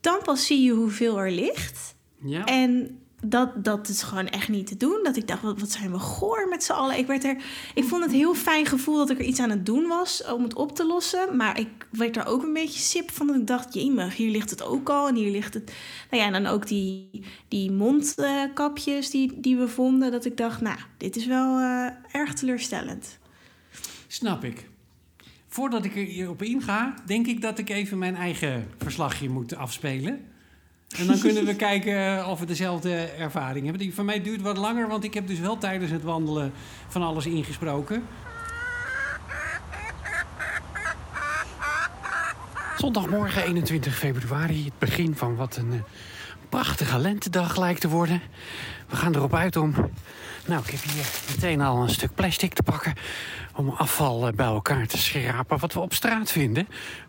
dan 0.00 0.18
pas 0.24 0.46
zie 0.46 0.62
je 0.62 0.72
hoeveel 0.72 1.18
er 1.18 1.30
ligt. 1.30 1.94
Ja. 2.24 2.44
En 2.44 3.01
dat, 3.24 3.64
dat 3.64 3.88
is 3.88 4.02
gewoon 4.02 4.28
echt 4.28 4.48
niet 4.48 4.66
te 4.66 4.76
doen. 4.76 5.00
Dat 5.02 5.16
ik 5.16 5.28
dacht, 5.28 5.42
wat, 5.42 5.70
zijn 5.70 5.92
we 5.92 5.98
goor 5.98 6.48
met 6.48 6.64
z'n 6.64 6.72
allen. 6.72 6.98
Ik, 6.98 7.06
werd 7.06 7.24
er, 7.24 7.36
ik 7.74 7.84
vond 7.84 8.02
het 8.02 8.12
heel 8.12 8.34
fijn 8.34 8.66
gevoel 8.66 8.96
dat 8.96 9.10
ik 9.10 9.18
er 9.18 9.24
iets 9.24 9.40
aan 9.40 9.50
het 9.50 9.66
doen 9.66 9.86
was 9.86 10.24
om 10.24 10.42
het 10.42 10.54
op 10.54 10.74
te 10.74 10.86
lossen. 10.86 11.36
Maar 11.36 11.58
ik 11.60 11.68
werd 11.90 12.16
er 12.16 12.26
ook 12.26 12.42
een 12.42 12.52
beetje 12.52 12.80
sip 12.80 13.10
van. 13.10 13.26
Dat 13.26 13.36
ik 13.36 13.46
dacht, 13.46 13.74
jemig, 13.74 14.16
hier 14.16 14.30
ligt 14.30 14.50
het 14.50 14.62
ook 14.62 14.88
al. 14.88 15.08
En 15.08 15.14
hier 15.14 15.30
ligt 15.30 15.54
het... 15.54 15.72
Nou 16.10 16.22
ja, 16.22 16.28
en 16.32 16.42
dan 16.42 16.52
ook 16.52 16.66
die, 16.66 17.10
die 17.48 17.70
mondkapjes 17.70 19.10
die, 19.10 19.40
die 19.40 19.56
we 19.56 19.68
vonden. 19.68 20.10
Dat 20.10 20.24
ik 20.24 20.36
dacht, 20.36 20.60
nou, 20.60 20.78
dit 20.96 21.16
is 21.16 21.26
wel 21.26 21.58
eh, 21.58 21.86
erg 22.20 22.34
teleurstellend. 22.34 23.18
Snap 24.06 24.44
ik. 24.44 24.70
Voordat 25.48 25.84
ik 25.84 25.96
er 25.96 26.04
hierop 26.04 26.42
inga, 26.42 26.94
denk 27.06 27.26
ik 27.26 27.40
dat 27.40 27.58
ik 27.58 27.68
even 27.68 27.98
mijn 27.98 28.16
eigen 28.16 28.68
verslagje 28.78 29.28
moet 29.28 29.56
afspelen. 29.56 30.31
En 30.98 31.06
dan 31.06 31.18
kunnen 31.18 31.44
we 31.44 31.56
kijken 31.56 32.26
of 32.26 32.40
we 32.40 32.46
dezelfde 32.46 32.94
ervaring 32.96 33.64
hebben. 33.64 33.82
Die 33.82 33.94
van 33.94 34.04
mij 34.04 34.22
duurt 34.22 34.42
wat 34.42 34.56
langer, 34.56 34.88
want 34.88 35.04
ik 35.04 35.14
heb 35.14 35.26
dus 35.26 35.38
wel 35.38 35.58
tijdens 35.58 35.90
het 35.90 36.02
wandelen 36.02 36.52
van 36.88 37.02
alles 37.02 37.26
ingesproken. 37.26 38.02
Zondagmorgen 42.78 43.44
21 43.44 43.98
februari, 43.98 44.64
het 44.64 44.78
begin 44.78 45.16
van 45.16 45.36
wat 45.36 45.56
een 45.56 45.72
eh, 45.72 45.78
prachtige 46.48 46.98
lentedag 46.98 47.58
lijkt 47.58 47.80
te 47.80 47.88
worden. 47.88 48.20
We 48.88 48.96
gaan 48.96 49.14
erop 49.14 49.34
uit 49.34 49.56
om. 49.56 49.74
Nou, 50.46 50.62
ik 50.64 50.70
heb 50.70 50.80
hier 50.82 51.06
meteen 51.30 51.60
al 51.60 51.82
een 51.82 51.90
stuk 51.90 52.14
plastic 52.14 52.52
te 52.52 52.62
pakken. 52.62 52.92
Om 53.56 53.68
afval 53.68 54.26
eh, 54.26 54.32
bij 54.32 54.46
elkaar 54.46 54.86
te 54.86 54.98
schrapen 54.98 55.58
wat 55.58 55.72
we 55.72 55.80
op 55.80 55.94
straat 55.94 56.30
vinden. 56.30 56.68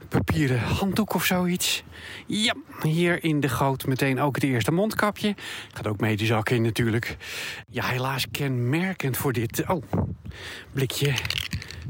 Papieren 0.09 0.59
handdoek 0.59 1.13
of 1.13 1.25
zoiets. 1.25 1.83
Ja, 2.27 2.55
hier 2.81 3.23
in 3.23 3.39
de 3.39 3.49
goot 3.49 3.85
meteen 3.85 4.19
ook 4.19 4.35
het 4.35 4.43
eerste 4.43 4.71
mondkapje. 4.71 5.35
Gaat 5.73 5.87
ook 5.87 5.99
mee 5.99 6.17
de 6.17 6.25
zak 6.25 6.49
in 6.49 6.61
natuurlijk. 6.61 7.17
Ja, 7.69 7.85
helaas 7.85 8.25
kenmerkend 8.31 9.17
voor 9.17 9.33
dit. 9.33 9.63
Oh, 9.67 9.83
blikje 10.71 11.13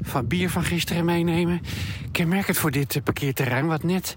van 0.01 0.27
bier 0.27 0.49
van 0.49 0.63
gisteren 0.63 1.05
meenemen. 1.05 1.61
Kenmerkend 2.11 2.57
voor 2.57 2.71
dit 2.71 2.95
eh, 2.95 3.03
parkeerterrein, 3.03 3.67
wat 3.67 3.83
net 3.83 4.15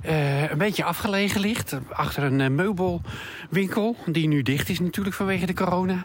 eh, 0.00 0.50
een 0.50 0.58
beetje 0.58 0.84
afgelegen 0.84 1.40
ligt. 1.40 1.78
Achter 1.92 2.22
een 2.22 2.40
eh, 2.40 2.50
meubelwinkel, 2.50 3.96
die 4.06 4.28
nu 4.28 4.42
dicht 4.42 4.68
is 4.68 4.80
natuurlijk 4.80 5.16
vanwege 5.16 5.46
de 5.46 5.54
corona. 5.54 6.04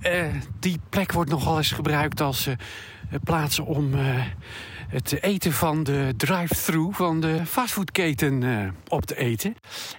Eh, 0.00 0.24
die 0.58 0.80
plek 0.88 1.12
wordt 1.12 1.30
nogal 1.30 1.56
eens 1.56 1.72
gebruikt 1.72 2.20
als 2.20 2.48
plaats 3.24 3.58
om 3.58 3.90
het 4.88 5.22
eten 5.22 5.52
van 5.52 5.82
de 5.82 6.14
drive-thru 6.16 6.88
van 6.92 7.20
de 7.20 7.46
fastfoodketen 7.46 8.42
op 8.88 9.06
te 9.06 9.16
eten. 9.16 9.54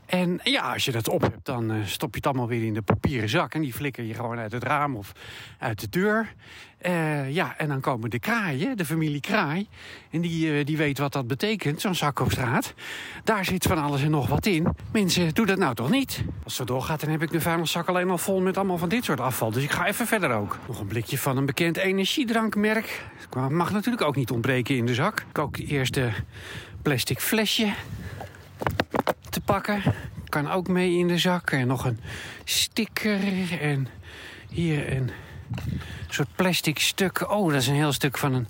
En 0.05 0.39
ja, 0.43 0.73
als 0.73 0.85
je 0.85 0.91
dat 0.91 1.09
op 1.09 1.21
hebt, 1.21 1.45
dan 1.45 1.71
stop 1.85 2.09
je 2.09 2.15
het 2.15 2.25
allemaal 2.25 2.47
weer 2.47 2.65
in 2.65 2.73
de 2.73 2.81
papieren 2.81 3.29
zak. 3.29 3.53
En 3.53 3.61
die 3.61 3.73
flikker 3.73 4.03
je 4.03 4.13
gewoon 4.13 4.37
uit 4.37 4.51
het 4.51 4.63
raam 4.63 4.95
of 4.95 5.11
uit 5.57 5.79
de 5.79 5.89
deur. 5.89 6.33
Eh, 6.81 7.31
ja, 7.33 7.57
en 7.57 7.67
dan 7.67 7.79
komen 7.79 8.09
de 8.09 8.19
kraaien, 8.19 8.77
de 8.77 8.85
familie 8.85 9.19
Kraai. 9.19 9.67
En 10.09 10.21
die, 10.21 10.57
eh, 10.57 10.65
die 10.65 10.77
weet 10.77 10.97
wat 10.97 11.13
dat 11.13 11.27
betekent, 11.27 11.81
zo'n 11.81 11.95
zak 11.95 12.19
op 12.19 12.31
straat. 12.31 12.73
Daar 13.23 13.45
zit 13.45 13.63
van 13.63 13.77
alles 13.77 14.03
en 14.03 14.11
nog 14.11 14.27
wat 14.27 14.45
in. 14.45 14.67
Mensen, 14.91 15.33
doe 15.33 15.45
dat 15.45 15.57
nou 15.57 15.75
toch 15.75 15.89
niet? 15.89 16.23
Als 16.43 16.57
het 16.57 16.67
doorgaat, 16.67 17.01
dan 17.01 17.09
heb 17.09 17.21
ik 17.21 17.31
de 17.31 17.41
vuilniszak 17.41 17.87
alleen 17.87 18.09
al 18.09 18.17
vol 18.17 18.41
met 18.41 18.57
allemaal 18.57 18.77
van 18.77 18.89
dit 18.89 19.03
soort 19.03 19.19
afval. 19.19 19.51
Dus 19.51 19.63
ik 19.63 19.71
ga 19.71 19.87
even 19.87 20.07
verder 20.07 20.31
ook. 20.31 20.57
Nog 20.67 20.79
een 20.79 20.87
blikje 20.87 21.17
van 21.17 21.37
een 21.37 21.45
bekend 21.45 21.77
energiedrankmerk. 21.77 23.05
Mag 23.49 23.71
natuurlijk 23.71 24.03
ook 24.03 24.15
niet 24.15 24.31
ontbreken 24.31 24.75
in 24.75 24.85
de 24.85 24.93
zak. 24.93 25.25
Ik 25.29 25.37
ook 25.37 25.57
eerst 25.57 25.93
de 25.93 26.09
plastic 26.81 27.19
flesje 27.19 27.73
te 29.29 29.41
pakken. 29.41 29.81
Kan 30.29 30.51
ook 30.51 30.67
mee 30.67 30.97
in 30.97 31.07
de 31.07 31.17
zak. 31.17 31.51
En 31.51 31.67
nog 31.67 31.85
een 31.85 31.99
sticker. 32.43 33.19
En 33.61 33.87
hier 34.49 34.95
een 34.95 35.11
soort 36.09 36.35
plastic 36.35 36.79
stuk. 36.79 37.31
Oh, 37.31 37.51
dat 37.51 37.61
is 37.61 37.67
een 37.67 37.75
heel 37.75 37.91
stuk 37.91 38.17
van 38.17 38.33
een 38.33 38.47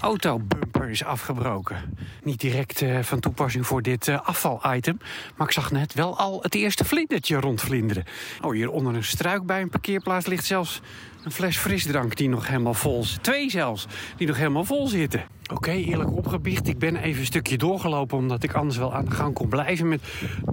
autobumper 0.00 0.90
is 0.90 1.04
afgebroken. 1.04 1.76
Niet 2.22 2.40
direct 2.40 2.82
eh, 2.82 2.98
van 2.98 3.20
toepassing 3.20 3.66
voor 3.66 3.82
dit 3.82 4.08
eh, 4.08 4.20
afvalitem. 4.20 4.98
Maar 5.36 5.46
ik 5.46 5.52
zag 5.52 5.70
net 5.70 5.94
wel 5.94 6.18
al 6.18 6.38
het 6.42 6.54
eerste 6.54 6.84
vlindertje 6.84 7.40
rondvlinderen. 7.40 8.04
Oh, 8.40 8.52
hier 8.52 8.70
onder 8.70 8.94
een 8.94 9.04
struik 9.04 9.46
bij 9.46 9.60
een 9.60 9.70
parkeerplaats 9.70 10.26
ligt 10.26 10.44
zelfs 10.44 10.80
een 11.24 11.32
fles 11.32 11.56
frisdrank 11.56 12.16
die 12.16 12.28
nog 12.28 12.46
helemaal 12.46 12.74
vol 12.74 13.04
zit. 13.04 13.22
Twee 13.22 13.50
zelfs, 13.50 13.86
die 14.16 14.26
nog 14.26 14.36
helemaal 14.36 14.64
vol 14.64 14.88
zitten. 14.88 15.24
Oké, 15.52 15.70
eerlijk 15.70 16.16
opgebiecht. 16.16 16.68
Ik 16.68 16.78
ben 16.78 16.96
even 16.96 17.20
een 17.20 17.26
stukje 17.26 17.58
doorgelopen... 17.58 18.18
omdat 18.18 18.42
ik 18.42 18.52
anders 18.52 18.76
wel 18.76 18.94
aan 18.94 19.04
de 19.04 19.10
gang 19.10 19.34
kon 19.34 19.48
blijven 19.48 19.88
met 19.88 20.02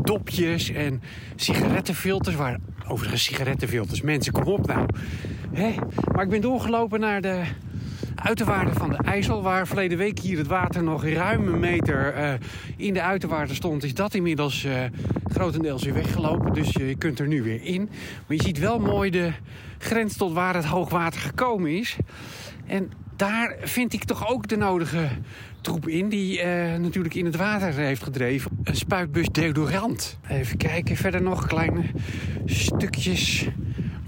dopjes 0.02 0.70
en 0.70 1.02
sigarettenfilters. 1.36 2.36
Waar, 2.36 2.58
overigens 2.88 3.24
sigarettenfilters, 3.24 4.02
mensen, 4.02 4.34
kom 4.34 4.44
op 4.44 4.68
nou. 4.68 4.86
Maar 6.14 6.24
ik 6.24 6.30
ben 6.30 6.42
doorgelopen 6.42 7.00
naar 7.00 7.22
de 7.22 7.44
uiterwaarden 8.16 8.74
van 8.74 8.90
de 8.90 8.98
IJssel... 8.98 9.42
waar 9.42 9.68
verleden 9.68 9.98
week 9.98 10.20
hier 10.20 10.38
het 10.38 10.48
water 10.48 10.84
nog 10.84 11.06
ruim 11.06 11.48
een 11.48 11.60
meter 11.60 12.14
eh, 12.14 12.34
in 12.78 12.94
de 12.94 13.02
uiterwaarden 13.02 13.56
stond... 13.56 13.84
is 13.84 13.94
dat 13.94 14.14
inmiddels 14.14 14.64
eh, 14.64 14.84
grotendeels 15.28 15.84
weer 15.84 15.94
weggelopen. 15.94 16.54
Dus 16.54 16.72
je 16.72 16.96
kunt 16.96 17.20
er 17.20 17.28
nu 17.28 17.44
weer 17.44 17.64
in. 17.64 17.90
Maar 18.28 18.38
je 18.38 18.44
ziet 18.44 18.60
wel 18.60 18.80
mooi 18.80 19.10
de 19.10 19.32
grens 19.78 20.18
tot 20.18 20.34
waar 20.34 20.56
het 20.56 20.66
hoogwater 20.66 21.22
gekomen 21.22 21.78
is. 21.78 21.96
En 22.66 22.92
daar 23.16 23.56
vind 23.62 23.94
ik 23.94 24.04
toch 24.04 24.30
ook 24.30 24.48
de 24.48 24.58
nodige 24.58 25.08
troep 25.62 25.88
in... 25.88 26.10
die 26.10 26.42
eh, 26.42 26.80
natuurlijk 26.80 27.16
in 27.16 27.26
het 27.26 27.36
water 27.36 27.74
heeft 27.74 28.04
gedreven. 28.04 28.52
Een 28.64 28.76
spuitbus 28.76 29.28
deodorant. 29.32 30.20
Even 30.28 30.58
kijken, 30.58 30.96
verder 30.96 31.22
nog 31.22 31.48
kleine 31.48 31.84
stukjes 32.46 33.48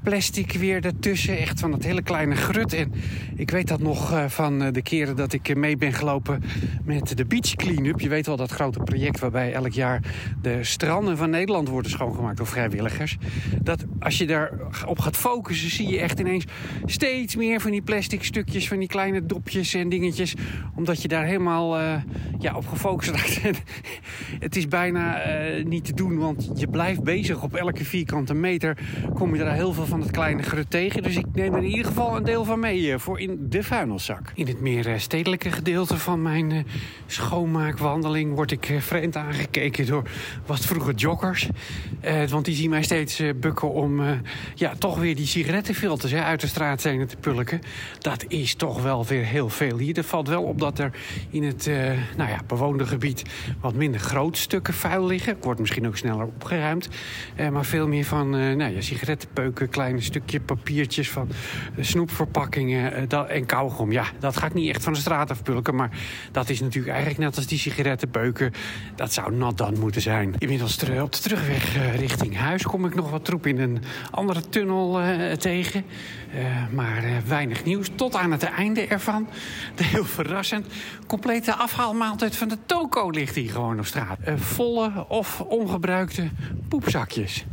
plastic 0.10 0.52
weer 0.52 0.86
ertussen. 0.86 1.38
Echt 1.38 1.60
van 1.60 1.72
dat 1.72 1.84
hele 1.84 2.02
kleine 2.02 2.36
grut. 2.36 2.74
En 2.74 2.94
ik 3.36 3.52
weet 3.52 3.68
dat 3.68 3.80
nog 3.80 4.12
eh, 4.12 4.26
van 4.26 4.64
eh, 4.64 4.74
de 4.74 4.82
keren 4.82 5.16
dat 5.16 5.34
ik 5.34 5.50
eh, 5.50 5.56
mee 5.56 5.78
ben 5.78 5.94
gelopen 5.94 6.44
met 6.84 7.18
de 7.18 7.26
Beach 7.26 7.56
Cleanup. 7.56 8.00
Je 8.00 8.10
weet 8.10 8.26
wel 8.26 8.36
dat 8.36 8.52
grote 8.52 8.80
project 8.80 9.20
waarbij 9.20 9.54
elk 9.54 9.72
jaar 9.72 10.02
de 10.42 10.64
stranden 10.64 11.18
van 11.18 11.30
Nederland 11.30 11.68
worden 11.68 11.92
schoongemaakt 11.92 12.38
door 12.38 12.48
vrijwilligers. 12.48 13.18
Dat 13.62 13.86
als 14.00 14.18
je 14.18 14.28
daarop 14.28 15.00
gaat 15.00 15.18
focussen, 15.18 15.70
zie 15.70 15.88
je 15.88 16.00
echt 16.00 16.20
ineens 16.20 16.46
steeds 16.86 17.36
meer 17.36 17.62
van 17.62 17.72
die 17.72 17.82
plastic 17.82 18.24
stukjes, 18.24 18.68
van 18.68 18.80
die 18.80 18.88
kleine 18.88 19.26
dopjes 19.26 19.74
en 19.74 19.90
dingetjes. 19.90 20.34
Omdat 20.76 21.02
je 21.02 21.08
daar 21.08 21.26
helemaal 21.26 21.80
ja, 22.40 22.56
op 22.56 22.68
gefocust 22.68 23.10
raakt. 23.10 23.42
het 24.46 24.56
is 24.56 24.68
bijna 24.68 25.18
niet 25.64 25.86
te 25.86 25.94
doen, 25.94 26.18
want 26.18 26.52
je 26.56 26.68
blijft 26.68 27.04
bezig 27.04 27.44
op 27.44 27.56
elke 27.56 27.86
vierkante 27.86 28.34
meter. 28.34 28.78
Kom 29.14 29.36
je 29.36 29.44
daar 29.44 29.56
heel 29.56 29.74
veel 29.74 29.86
van 29.86 29.99
het 30.02 30.12
kleine 30.12 30.44
grut 30.44 30.70
tegen. 30.70 31.04
Dus 31.04 31.16
ik 31.16 31.26
neem 31.34 31.54
er 31.54 31.64
in 31.64 31.70
ieder 31.70 31.86
geval 31.86 32.16
een 32.16 32.24
deel 32.24 32.46
van 32.46 32.60
mee 32.60 32.82
uh, 32.82 32.98
voor 32.98 33.20
in 33.20 33.38
de 33.50 33.64
vuilniszak. 33.64 34.32
In 34.34 34.48
het 34.48 34.62
meer 34.62 35.00
stedelijke 35.00 35.52
gedeelte 35.52 35.98
van 35.98 36.22
mijn 36.22 36.66
schoonmaakwandeling 37.08 38.36
word 38.36 38.52
ik 38.52 38.74
vreemd 38.80 39.16
aangekeken 39.16 39.86
door 39.86 40.04
wat 40.46 40.60
vroeger 40.60 40.94
joggers. 40.94 41.50
want 42.30 42.46
die 42.46 42.56
zien 42.56 42.70
mij 42.70 42.84
steeds 42.84 43.22
bukken 43.36 43.72
om 43.72 44.02
ja, 44.56 44.74
toch 44.78 45.00
weer 45.00 45.16
die 45.16 45.26
sigarettenfilters 45.26 46.14
uit 46.14 46.42
de 46.42 46.48
straat 46.48 46.82
zijn 46.82 47.08
te 47.08 47.18
pulken. 47.18 47.62
Dat 48.00 48.26
is 48.28 48.56
toch 48.56 48.82
wel 48.82 49.06
weer 49.06 49.26
heel 49.26 49.50
veel 49.50 49.78
hier. 49.78 49.98
Er 49.98 50.04
valt 50.04 50.28
wel 50.28 50.44
op 50.44 50.60
dat 50.60 50.80
er 50.80 50.92
in 51.30 51.44
het 51.44 51.70
nou 52.18 52.30
ja, 52.30 52.40
bewoonde 52.48 52.86
gebied 52.86 53.24
wat 53.62 53.74
minder 53.74 54.00
groot 54.00 54.38
stukken 54.38 54.74
vuil 54.74 55.06
liggen. 55.06 55.38
Wordt 55.42 55.60
misschien 55.60 55.88
ook 55.88 55.98
sneller 55.98 56.26
opgeruimd. 56.26 56.90
Maar 57.52 57.66
veel 57.66 57.88
meer 57.88 58.06
van 58.06 58.30
nou 58.30 58.74
ja, 58.74 58.82
sigarettenpeuken, 58.82 59.70
kleine 59.80 60.02
stukje 60.02 60.40
papiertjes 60.40 61.10
van 61.10 61.30
snoepverpakkingen 61.80 63.10
dat, 63.10 63.28
en 63.28 63.46
kauwgom. 63.46 63.92
Ja, 63.92 64.06
dat 64.20 64.38
ga 64.38 64.46
ik 64.46 64.54
niet 64.54 64.70
echt 64.70 64.84
van 64.84 64.94
de 64.94 65.00
straat 65.00 65.32
afpulken. 65.32 65.76
Maar 65.76 65.90
dat 66.32 66.50
is 66.50 66.60
natuurlijk 66.60 66.94
eigenlijk 66.94 67.24
net 67.24 67.36
als 67.36 67.48
die 67.48 67.58
sigarettenpeuken. 67.58 68.54
Dat 68.96 69.14
zou 69.14 69.36
nat 69.36 69.58
dan 69.58 69.80
moeten 69.80 70.02
zijn. 70.02 70.36
Inmiddels 70.38 70.84
op 71.02 71.12
de 71.12 71.20
terugweg 71.20 71.96
richting 71.96 72.38
huis 72.38 72.64
kom 72.64 72.86
ik 72.86 72.96
nog 72.96 73.10
wat 73.10 73.26
troep 73.26 73.46
in 73.46 73.60
een 73.60 73.82
andere 74.12 74.50
tunnel 74.50 75.02
tegen. 75.38 75.86
maar 76.72 77.04
weinig 77.28 77.64
nieuws. 77.64 77.90
Tot 77.96 78.16
aan 78.16 78.32
het 78.32 78.44
einde 78.44 78.88
ervan. 78.88 79.28
Heel 79.76 80.06
verrassend. 80.06 80.68
Complete 81.08 81.54
afhaalmaaltijd 81.54 82.36
van 82.36 82.48
de 82.48 82.58
toko 82.66 83.10
ligt 83.10 83.36
hier 83.36 83.52
gewoon 83.52 83.80
op 83.80 83.86
straat. 83.86 84.18
Volle 84.36 85.06
of 85.08 85.42
ongebruikte 85.42 86.30
poepzakjes. 86.68 87.46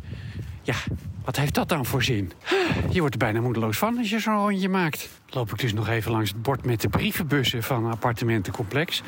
Ja, 0.62 0.74
wat 1.26 1.36
heeft 1.36 1.54
dat 1.54 1.68
dan 1.68 1.86
voor 1.86 2.02
zin? 2.02 2.32
Je 2.90 3.00
wordt 3.00 3.14
er 3.14 3.20
bijna 3.20 3.40
moedeloos 3.40 3.78
van 3.78 3.98
als 3.98 4.10
je 4.10 4.18
zo'n 4.18 4.38
rondje 4.38 4.68
maakt. 4.68 5.08
Loop 5.28 5.50
ik 5.50 5.58
dus 5.58 5.72
nog 5.72 5.88
even 5.88 6.12
langs 6.12 6.30
het 6.30 6.42
bord 6.42 6.64
met 6.64 6.80
de 6.80 6.88
brievenbussen 6.88 7.62
van 7.62 7.90
appartementencomplex. 7.90 9.02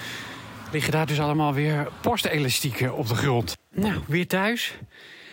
Liggen 0.72 0.92
daar 0.92 1.06
dus 1.06 1.20
allemaal 1.20 1.54
weer 1.54 1.88
postelastieken 2.00 2.94
op 2.94 3.08
de 3.08 3.14
grond. 3.14 3.56
Nou, 3.74 4.00
weer 4.06 4.26
thuis. 4.26 4.78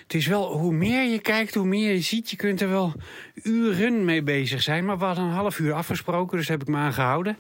Het 0.03 0.13
is 0.13 0.27
wel, 0.27 0.57
hoe 0.57 0.73
meer 0.73 1.11
je 1.11 1.19
kijkt, 1.19 1.55
hoe 1.55 1.65
meer 1.65 1.93
je 1.93 2.01
ziet. 2.01 2.29
Je 2.29 2.35
kunt 2.35 2.61
er 2.61 2.69
wel 2.69 2.93
uren 3.43 4.05
mee 4.05 4.23
bezig 4.23 4.61
zijn. 4.61 4.85
Maar 4.85 4.97
we 4.97 5.05
hadden 5.05 5.23
een 5.23 5.31
half 5.31 5.59
uur 5.59 5.73
afgesproken, 5.73 6.37
dus 6.37 6.47
heb 6.47 6.61
ik 6.61 6.67
me 6.67 6.77
aangehouden. 6.77 7.37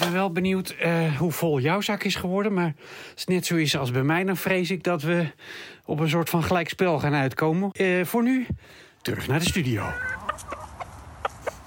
Ik 0.00 0.06
ben 0.06 0.14
wel 0.14 0.32
benieuwd 0.32 0.74
uh, 0.84 1.16
hoe 1.16 1.32
vol 1.32 1.60
jouw 1.60 1.80
zak 1.80 2.04
is 2.04 2.14
geworden. 2.14 2.54
Maar 2.54 2.72
als 3.12 3.20
het 3.20 3.28
net 3.28 3.46
zo 3.46 3.56
is 3.56 3.76
als 3.76 3.90
bij 3.90 4.02
mij, 4.02 4.24
dan 4.24 4.36
vrees 4.36 4.70
ik 4.70 4.82
dat 4.82 5.02
we 5.02 5.26
op 5.84 6.00
een 6.00 6.08
soort 6.08 6.30
van 6.30 6.42
gelijkspel 6.42 6.98
gaan 6.98 7.14
uitkomen. 7.14 7.70
Uh, 7.72 8.04
voor 8.04 8.22
nu, 8.22 8.46
terug 9.02 9.26
naar 9.26 9.38
de 9.38 9.44
studio. 9.44 9.82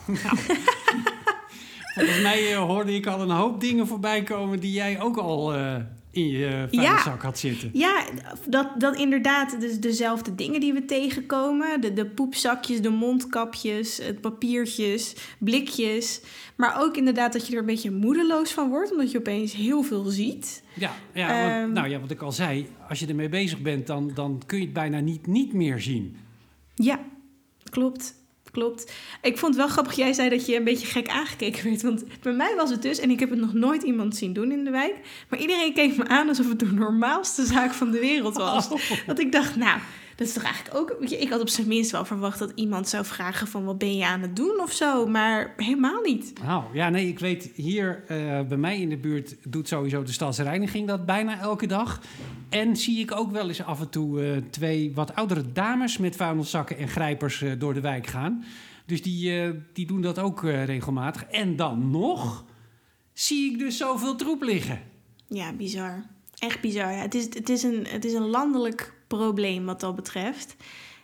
Nou. 0.05 0.37
Volgens 1.95 2.21
mij 2.21 2.51
uh, 2.51 2.57
hoorde 2.57 2.93
ik 2.93 3.07
al 3.07 3.21
een 3.21 3.29
hoop 3.29 3.61
dingen 3.61 3.87
voorbij 3.87 4.23
komen 4.23 4.59
die 4.59 4.71
jij 4.71 5.01
ook 5.01 5.17
al 5.17 5.53
in 6.13 6.27
je 6.27 6.67
vuilniszak 6.71 7.21
ja. 7.21 7.27
had 7.27 7.39
zitten. 7.39 7.69
Ja, 7.73 8.05
dat, 8.47 8.79
dat 8.79 8.95
inderdaad. 8.95 9.59
Dus 9.59 9.79
dezelfde 9.79 10.35
dingen 10.35 10.59
die 10.59 10.73
we 10.73 10.85
tegenkomen. 10.85 11.81
De, 11.81 11.93
de 11.93 12.05
poepzakjes, 12.05 12.81
de 12.81 12.89
mondkapjes, 12.89 13.97
het 13.97 14.21
papiertjes, 14.21 15.15
blikjes. 15.37 16.21
Maar 16.55 16.81
ook 16.81 16.97
inderdaad 16.97 17.33
dat 17.33 17.47
je 17.47 17.53
er 17.53 17.59
een 17.59 17.65
beetje 17.65 17.91
moedeloos 17.91 18.51
van 18.51 18.69
wordt. 18.69 18.91
Omdat 18.91 19.11
je 19.11 19.17
opeens 19.17 19.53
heel 19.53 19.83
veel 19.83 20.03
ziet. 20.03 20.63
Ja, 20.73 20.91
ja, 21.13 21.41
want, 21.41 21.67
um, 21.67 21.73
nou 21.73 21.89
ja, 21.89 21.99
wat 21.99 22.11
ik 22.11 22.21
al 22.21 22.31
zei. 22.31 22.67
Als 22.89 22.99
je 22.99 23.07
ermee 23.07 23.29
bezig 23.29 23.61
bent, 23.61 23.87
dan, 23.87 24.11
dan 24.13 24.41
kun 24.45 24.57
je 24.57 24.63
het 24.63 24.73
bijna 24.73 24.99
niet, 24.99 25.27
niet 25.27 25.53
meer 25.53 25.79
zien. 25.79 26.17
Ja, 26.75 26.99
klopt 27.69 28.22
klopt. 28.53 28.93
Ik 29.21 29.37
vond 29.37 29.53
het 29.53 29.63
wel 29.63 29.71
grappig, 29.71 29.93
jij 29.93 30.13
zei 30.13 30.29
dat 30.29 30.45
je 30.45 30.55
een 30.55 30.63
beetje 30.63 30.87
gek 30.87 31.07
aangekeken 31.07 31.63
werd. 31.63 31.81
Want 31.81 32.03
bij 32.21 32.33
mij 32.33 32.55
was 32.55 32.69
het 32.69 32.81
dus, 32.81 32.99
en 32.99 33.09
ik 33.09 33.19
heb 33.19 33.29
het 33.29 33.39
nog 33.39 33.53
nooit 33.53 33.83
iemand 33.83 34.15
zien 34.15 34.33
doen 34.33 34.51
in 34.51 34.63
de 34.63 34.71
wijk. 34.71 34.95
Maar 35.29 35.39
iedereen 35.39 35.73
keek 35.73 35.97
me 35.97 36.07
aan 36.07 36.27
alsof 36.27 36.49
het 36.49 36.59
de 36.59 36.71
normaalste 36.71 37.45
zaak 37.45 37.73
van 37.73 37.91
de 37.91 37.99
wereld 37.99 38.35
was. 38.35 38.69
Oh. 38.69 38.79
Dat 39.05 39.19
ik 39.19 39.31
dacht, 39.31 39.55
nou, 39.55 39.79
dat 40.15 40.27
is 40.27 40.33
toch 40.33 40.43
eigenlijk 40.43 40.77
ook. 40.77 41.09
Ik 41.09 41.29
had 41.29 41.41
op 41.41 41.49
zijn 41.49 41.67
minst 41.67 41.91
wel 41.91 42.05
verwacht 42.05 42.39
dat 42.39 42.51
iemand 42.55 42.87
zou 42.87 43.05
vragen: 43.05 43.47
van 43.47 43.65
wat 43.65 43.77
ben 43.77 43.97
je 43.97 44.05
aan 44.05 44.21
het 44.21 44.35
doen 44.35 44.61
of 44.61 44.71
zo. 44.71 45.07
Maar 45.07 45.53
helemaal 45.57 46.01
niet. 46.01 46.33
Nou 46.43 46.63
ja, 46.73 46.89
nee, 46.89 47.07
ik 47.07 47.19
weet 47.19 47.51
hier 47.55 48.03
uh, 48.09 48.41
bij 48.41 48.57
mij 48.57 48.79
in 48.79 48.89
de 48.89 48.97
buurt 48.97 49.35
doet 49.43 49.67
sowieso 49.67 50.03
de 50.03 50.11
stadsreiniging 50.11 50.87
dat 50.87 51.05
bijna 51.05 51.39
elke 51.39 51.67
dag. 51.67 52.01
En 52.49 52.77
zie 52.77 52.99
ik 52.99 53.11
ook 53.11 53.31
wel 53.31 53.47
eens 53.47 53.63
af 53.63 53.79
en 53.79 53.89
toe 53.89 54.21
uh, 54.21 54.37
twee 54.49 54.91
wat 54.95 55.15
oudere 55.15 55.51
dames 55.51 55.97
met 55.97 56.15
vuilniszakken 56.15 56.77
en 56.77 56.87
grijpers 56.87 57.41
uh, 57.41 57.51
door 57.57 57.73
de 57.73 57.81
wijk 57.81 58.07
gaan. 58.07 58.43
Dus 58.85 59.01
die, 59.01 59.41
eh, 59.41 59.49
die 59.73 59.85
doen 59.85 60.01
dat 60.01 60.19
ook 60.19 60.43
eh, 60.43 60.65
regelmatig. 60.65 61.25
En 61.25 61.55
dan 61.55 61.91
nog 61.91 62.45
zie 63.13 63.51
ik 63.51 63.59
dus 63.59 63.77
zoveel 63.77 64.15
troep 64.15 64.41
liggen. 64.41 64.81
Ja, 65.27 65.53
bizar. 65.53 66.03
Echt 66.37 66.61
bizar. 66.61 66.91
Ja, 66.91 66.97
het, 66.97 67.15
is, 67.15 67.23
het, 67.23 67.49
is 67.49 67.63
een, 67.63 67.85
het 67.87 68.05
is 68.05 68.13
een 68.13 68.27
landelijk 68.27 68.93
probleem 69.17 69.65
wat 69.65 69.79
dat 69.79 69.95
betreft. 69.95 70.55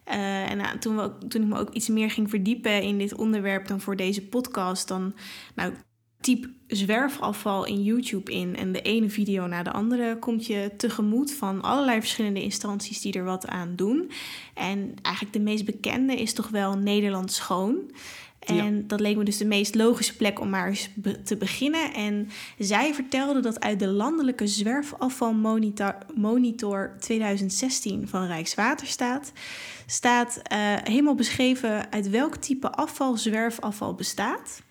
Uh, 0.08 0.50
en 0.50 0.58
nou, 0.58 0.78
toen, 0.78 0.96
we 0.96 1.28
toen 1.28 1.42
ik 1.42 1.48
me 1.48 1.60
ook 1.60 1.74
iets 1.74 1.88
meer 1.88 2.12
ging 2.12 2.30
verdiepen 2.30 2.82
in 2.82 2.98
dit 2.98 3.16
onderwerp 3.16 3.68
dan 3.68 3.82
voor 3.82 3.96
deze 3.96 4.28
podcast, 4.28 4.88
dan 4.88 5.14
nou, 5.56 5.74
typ 6.20 6.50
zwerfafval 6.68 7.66
in 7.66 7.84
YouTube 7.84 8.32
in 8.32 8.56
en 8.56 8.72
de 8.72 8.82
ene 8.82 9.10
video 9.10 9.48
na 9.48 9.64
de 9.64 9.72
andere 9.72 10.20
komt 10.20 10.46
je 10.46 10.72
tegemoet 10.78 11.34
van 11.34 11.62
allerlei 11.62 12.00
verschillende 12.00 12.44
instanties 12.44 13.02
die 13.02 13.14
er 13.14 13.24
wat 13.24 13.48
aan 13.48 13.76
doen. 13.76 14.12
En 14.54 14.94
eigenlijk 15.02 15.36
de 15.36 15.44
meest 15.44 15.66
bekende 15.66 16.16
is 16.16 16.34
toch 16.34 16.50
wel 16.50 16.78
Nederland 16.78 17.32
Schoon. 17.32 17.92
En 18.40 18.76
ja. 18.76 18.82
dat 18.88 19.00
leek 19.00 19.18
me 19.18 19.24
dus 19.24 19.38
de 19.38 19.46
meest 19.46 19.76
logische 19.76 20.16
plek 20.16 20.40
om 20.40 20.50
maar 20.50 20.68
eens 20.68 20.90
be 20.96 21.22
te 21.22 21.38
beginnen. 21.38 21.94
En 21.94 22.30
zij 22.58 22.94
vertelde 22.94 23.40
dat 23.40 23.60
uit 23.60 23.80
de 23.80 23.88
landelijke 23.88 24.48
zwerfafvalmonitor 24.48 25.96
monitor 26.16 26.96
2016 27.00 28.08
van 28.08 28.26
Rijkswaterstaat 28.26 29.32
staat 29.86 30.42
uh, 30.52 30.58
helemaal 30.84 31.16
beschreven 31.16 31.92
uit 31.92 32.10
welk 32.10 32.36
type 32.36 32.72
afval 32.72 33.18
zwerfafval 33.18 33.94
bestaat. 33.94 34.62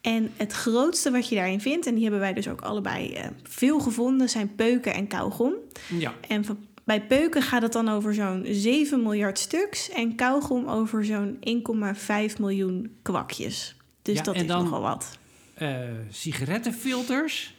En 0.00 0.32
het 0.36 0.52
grootste 0.52 1.10
wat 1.10 1.28
je 1.28 1.34
daarin 1.34 1.60
vindt, 1.60 1.86
en 1.86 1.94
die 1.94 2.02
hebben 2.02 2.20
wij 2.20 2.32
dus 2.32 2.48
ook 2.48 2.60
allebei 2.60 3.12
uh, 3.12 3.24
veel 3.42 3.80
gevonden, 3.80 4.28
zijn 4.28 4.54
peuken 4.54 4.94
en 4.94 5.06
kauwgom. 5.06 5.52
Ja. 5.98 6.14
En 6.28 6.44
bij 6.84 7.06
peuken 7.06 7.42
gaat 7.42 7.62
het 7.62 7.72
dan 7.72 7.88
over 7.88 8.14
zo'n 8.14 8.46
7 8.50 9.02
miljard 9.02 9.38
stuks 9.38 9.88
en 9.90 10.14
kauwgom 10.14 10.66
over 10.68 11.04
zo'n 11.04 11.36
1,5 11.40 12.38
miljoen 12.38 12.96
kwakjes. 13.02 13.76
Dus 14.02 14.16
Ja, 14.16 14.22
dat 14.22 14.34
is 14.34 14.46
dan- 14.46 14.62
nogal 14.64 14.80
wat. 14.80 15.18
Eh, 15.54 15.78
sigarettenfilters 16.10 17.54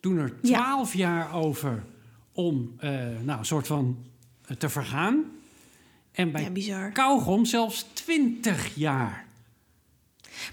doen 0.00 0.18
er 0.18 0.40
12 0.42 0.94
jaar 0.94 1.34
over 1.34 1.84
om 2.32 2.74
eh, 2.78 2.90
nou, 3.22 3.38
een 3.38 3.44
soort 3.44 3.66
van 3.66 3.96
eh, 4.46 4.56
te 4.56 4.68
vergaan. 4.68 5.24
En 6.12 6.32
bij 6.32 6.42
Ja, 6.42 6.50
bizar. 6.50 6.92
kauwgom 6.92 7.44
zelfs 7.44 7.86
20 7.92 8.74
jaar. 8.74 9.26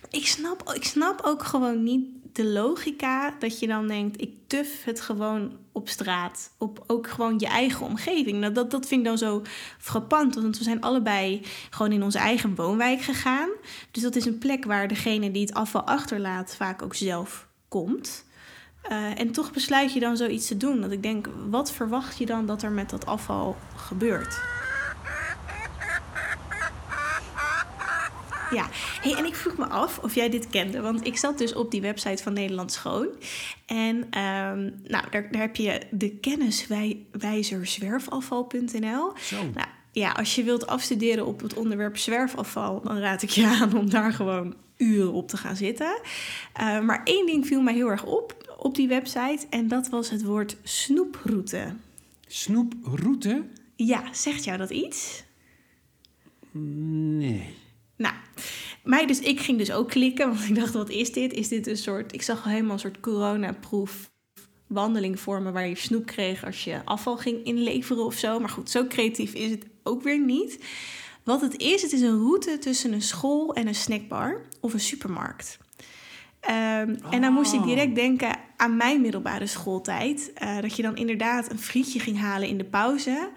Ik 0.09 0.25
snap, 0.27 0.71
ik 0.75 0.83
snap 0.83 1.21
ook 1.23 1.43
gewoon 1.43 1.83
niet 1.83 2.05
de 2.35 2.45
logica 2.45 3.35
dat 3.39 3.59
je 3.59 3.67
dan 3.67 3.87
denkt, 3.87 4.21
ik 4.21 4.33
tuf 4.47 4.83
het 4.83 5.01
gewoon 5.01 5.57
op 5.71 5.89
straat. 5.89 6.51
Op 6.57 6.83
ook 6.87 7.09
gewoon 7.09 7.39
je 7.39 7.47
eigen 7.47 7.85
omgeving. 7.85 8.39
Nou, 8.39 8.53
dat, 8.53 8.71
dat 8.71 8.87
vind 8.87 9.01
ik 9.01 9.07
dan 9.07 9.17
zo 9.17 9.41
frappant, 9.77 10.35
want 10.35 10.57
we 10.57 10.63
zijn 10.63 10.81
allebei 10.81 11.41
gewoon 11.69 11.91
in 11.91 12.03
onze 12.03 12.17
eigen 12.17 12.55
woonwijk 12.55 13.01
gegaan. 13.01 13.49
Dus 13.91 14.03
dat 14.03 14.15
is 14.15 14.25
een 14.25 14.37
plek 14.37 14.65
waar 14.65 14.87
degene 14.87 15.31
die 15.31 15.41
het 15.41 15.53
afval 15.53 15.83
achterlaat 15.83 16.55
vaak 16.55 16.81
ook 16.81 16.95
zelf 16.95 17.47
komt. 17.67 18.25
Eh, 18.81 19.19
en 19.19 19.31
toch 19.31 19.51
besluit 19.51 19.93
je 19.93 19.99
dan 19.99 20.17
zoiets 20.17 20.47
te 20.47 20.57
doen. 20.57 20.81
Dat 20.81 20.91
ik 20.91 21.03
denk, 21.03 21.29
wat 21.49 21.71
verwacht 21.71 22.17
je 22.17 22.25
dan 22.25 22.45
dat 22.45 22.63
er 22.63 22.71
met 22.71 22.89
dat 22.89 23.05
afval 23.05 23.55
gebeurt? 23.75 24.54
Ja, 28.51 28.67
hey, 29.01 29.13
en 29.13 29.25
ik 29.25 29.35
vroeg 29.35 29.57
me 29.57 29.65
af 29.65 29.99
of 29.99 30.15
jij 30.15 30.29
dit 30.29 30.49
kende. 30.49 30.81
Want 30.81 31.07
ik 31.07 31.17
zat 31.17 31.37
dus 31.37 31.53
op 31.53 31.71
die 31.71 31.81
website 31.81 32.23
van 32.23 32.33
Nederland 32.33 32.71
Schoon. 32.71 33.07
En 33.65 34.07
ehm, 34.09 34.71
nou, 34.83 35.09
daar, 35.09 35.31
daar 35.31 35.41
heb 35.41 35.55
je 35.55 35.81
de 35.91 36.09
kenniswijzer 36.09 37.65
zwerfafval.nl. 37.65 39.11
Zo. 39.17 39.35
Nou 39.53 39.67
ja, 39.91 40.11
als 40.11 40.35
je 40.35 40.43
wilt 40.43 40.67
afstuderen 40.67 41.25
op 41.25 41.41
het 41.41 41.53
onderwerp 41.53 41.97
zwerfafval, 41.97 42.81
dan 42.81 42.97
raad 42.97 43.21
ik 43.21 43.29
je 43.29 43.47
aan 43.61 43.77
om 43.77 43.89
daar 43.89 44.13
gewoon 44.13 44.55
uren 44.77 45.13
op 45.13 45.27
te 45.27 45.37
gaan 45.37 45.55
zitten. 45.55 45.99
Eh, 46.53 46.79
maar 46.79 47.01
één 47.03 47.25
ding 47.25 47.47
viel 47.47 47.61
mij 47.61 47.73
heel 47.73 47.89
erg 47.89 48.03
op 48.03 48.43
op 48.57 48.75
die 48.75 48.87
website 48.87 49.45
en 49.49 49.67
dat 49.67 49.89
was 49.89 50.09
het 50.09 50.23
woord 50.23 50.57
snoeproute. 50.63 51.75
Snoeproute? 52.27 53.45
Ja, 53.75 54.13
zegt 54.13 54.43
jou 54.43 54.57
dat 54.57 54.69
iets? 54.69 55.23
Nee. 56.51 57.55
Nou, 57.97 58.13
mij 58.83 59.05
dus, 59.05 59.19
ik 59.19 59.39
ging 59.39 59.57
dus 59.57 59.71
ook 59.71 59.89
klikken, 59.89 60.27
want 60.27 60.47
ik 60.49 60.55
dacht, 60.55 60.73
wat 60.73 60.89
is 60.89 61.11
dit? 61.11 61.33
Is 61.33 61.47
dit 61.47 61.67
een 61.67 61.77
soort, 61.77 62.13
ik 62.13 62.21
zag 62.21 62.43
helemaal 62.43 62.73
een 62.73 62.79
soort 62.79 62.99
coronaproof 62.99 64.11
wandeling 64.67 65.19
vormen 65.19 65.53
waar 65.53 65.67
je 65.67 65.75
snoep 65.75 66.05
kreeg 66.05 66.45
als 66.45 66.63
je 66.63 66.81
afval 66.85 67.17
ging 67.17 67.43
inleveren 67.45 68.05
of 68.05 68.15
zo. 68.15 68.39
Maar 68.39 68.49
goed, 68.49 68.69
zo 68.69 68.87
creatief 68.87 69.33
is 69.33 69.51
het 69.51 69.65
ook 69.83 70.03
weer 70.03 70.19
niet. 70.19 70.59
Wat 71.23 71.41
het 71.41 71.57
is, 71.57 71.81
het 71.81 71.91
is 71.91 72.01
een 72.01 72.17
route 72.19 72.57
tussen 72.57 72.93
een 72.93 73.01
school 73.01 73.53
en 73.53 73.67
een 73.67 73.75
snackbar 73.75 74.41
of 74.59 74.73
een 74.73 74.79
supermarkt. 74.79 75.57
Ehm, 76.39 76.95
En 77.09 77.21
dan 77.21 77.33
moest 77.33 77.53
ik 77.53 77.59
Oh. 77.59 77.65
direct 77.65 77.95
denken 77.95 78.37
aan 78.57 78.77
mijn 78.77 79.01
middelbare 79.01 79.47
schooltijd. 79.47 80.31
eh, 80.33 80.61
dat 80.61 80.75
je 80.75 80.81
dan 80.81 80.95
inderdaad 80.97 81.51
een 81.51 81.59
frietje 81.59 81.99
ging 81.99 82.19
halen 82.19 82.47
in 82.47 82.57
de 82.57 82.63
pauze. 82.63 83.29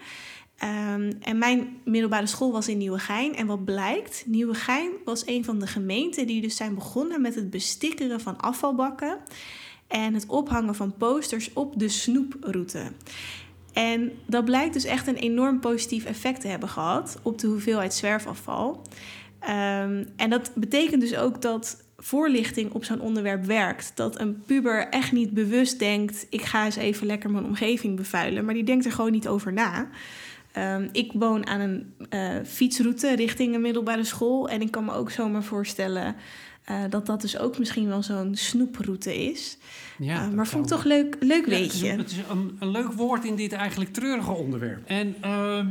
Ehm, 0.59 1.11
en 1.21 1.37
mijn 1.37 1.77
middelbare 1.85 2.25
school 2.25 2.51
was 2.51 2.67
in 2.67 2.77
Nieuwegein. 2.77 3.35
En 3.35 3.47
wat 3.47 3.65
blijkt, 3.65 4.23
Nieuwegein 4.25 4.91
was 5.05 5.27
een 5.27 5.43
van 5.43 5.59
de 5.59 5.67
gemeenten 5.67 6.27
die 6.27 6.41
dus 6.41 6.55
zijn 6.55 6.75
begonnen 6.75 7.21
met 7.21 7.35
het 7.35 7.49
bestikkeren 7.49 8.21
van 8.21 8.37
afvalbakken. 8.37 9.17
En 9.87 10.13
het 10.13 10.25
ophangen 10.27 10.75
van 10.75 10.93
posters 10.97 11.53
op 11.53 11.79
de 11.79 11.89
snoeproute. 11.89 12.91
En 13.73 14.11
dat 14.25 14.45
blijkt 14.45 14.73
dus 14.73 14.83
echt 14.83 15.07
een 15.07 15.15
enorm 15.15 15.59
positief 15.59 16.05
effect 16.05 16.41
te 16.41 16.47
hebben 16.47 16.69
gehad 16.69 17.19
op 17.21 17.39
de 17.39 17.47
hoeveelheid 17.47 17.93
zwerfafval. 17.93 18.81
Ehm, 19.39 20.05
en 20.15 20.29
dat 20.29 20.51
betekent 20.55 21.01
dus 21.01 21.15
ook 21.15 21.41
dat 21.41 21.83
voorlichting 21.97 22.71
op 22.71 22.83
zo'n 22.83 23.01
onderwerp 23.01 23.45
werkt. 23.45 23.91
Dat 23.95 24.19
een 24.19 24.43
puber 24.45 24.87
echt 24.89 25.11
niet 25.11 25.33
bewust 25.33 25.79
denkt: 25.79 26.27
ik 26.29 26.41
ga 26.41 26.65
eens 26.65 26.75
even 26.75 27.07
lekker 27.07 27.31
mijn 27.31 27.45
omgeving 27.45 27.95
bevuilen. 27.95 28.45
Maar 28.45 28.53
die 28.53 28.63
denkt 28.63 28.85
er 28.85 28.91
gewoon 28.91 29.11
niet 29.11 29.27
over 29.27 29.53
na. 29.53 29.89
Ehm, 30.51 30.87
ik 30.91 31.11
woon 31.13 31.47
aan 31.47 31.59
een 31.59 31.93
eh, 32.09 32.35
fietsroute 32.45 33.15
richting 33.15 33.55
een 33.55 33.61
middelbare 33.61 34.03
school. 34.03 34.49
En 34.49 34.61
ik 34.61 34.71
kan 34.71 34.85
me 34.85 34.93
ook 34.93 35.11
zomaar 35.11 35.43
voorstellen 35.43 36.15
eh, 36.63 36.83
dat 36.89 37.05
dat 37.05 37.21
dus 37.21 37.37
ook 37.37 37.57
misschien 37.57 37.87
wel 37.87 38.03
zo'n 38.03 38.35
snoeproute 38.35 39.15
is. 39.31 39.57
Ja, 39.97 40.21
Eh, 40.25 40.29
maar 40.33 40.47
vond 40.47 40.63
ik 40.63 40.69
toch 40.71 40.83
leuk, 40.83 41.15
leuk 41.19 41.45
Ja, 41.45 41.51
het 41.55 41.73
is, 41.73 41.81
weetje. 41.81 41.89
een, 41.89 41.97
het 41.97 42.11
is 42.11 42.17
een, 42.29 42.55
een 42.59 42.69
leuk 42.71 42.91
woord 42.91 43.25
in 43.25 43.35
dit 43.35 43.51
eigenlijk 43.53 43.93
treurige 43.93 44.31
onderwerp. 44.31 44.87
En 44.87 45.15
ehm, 45.21 45.67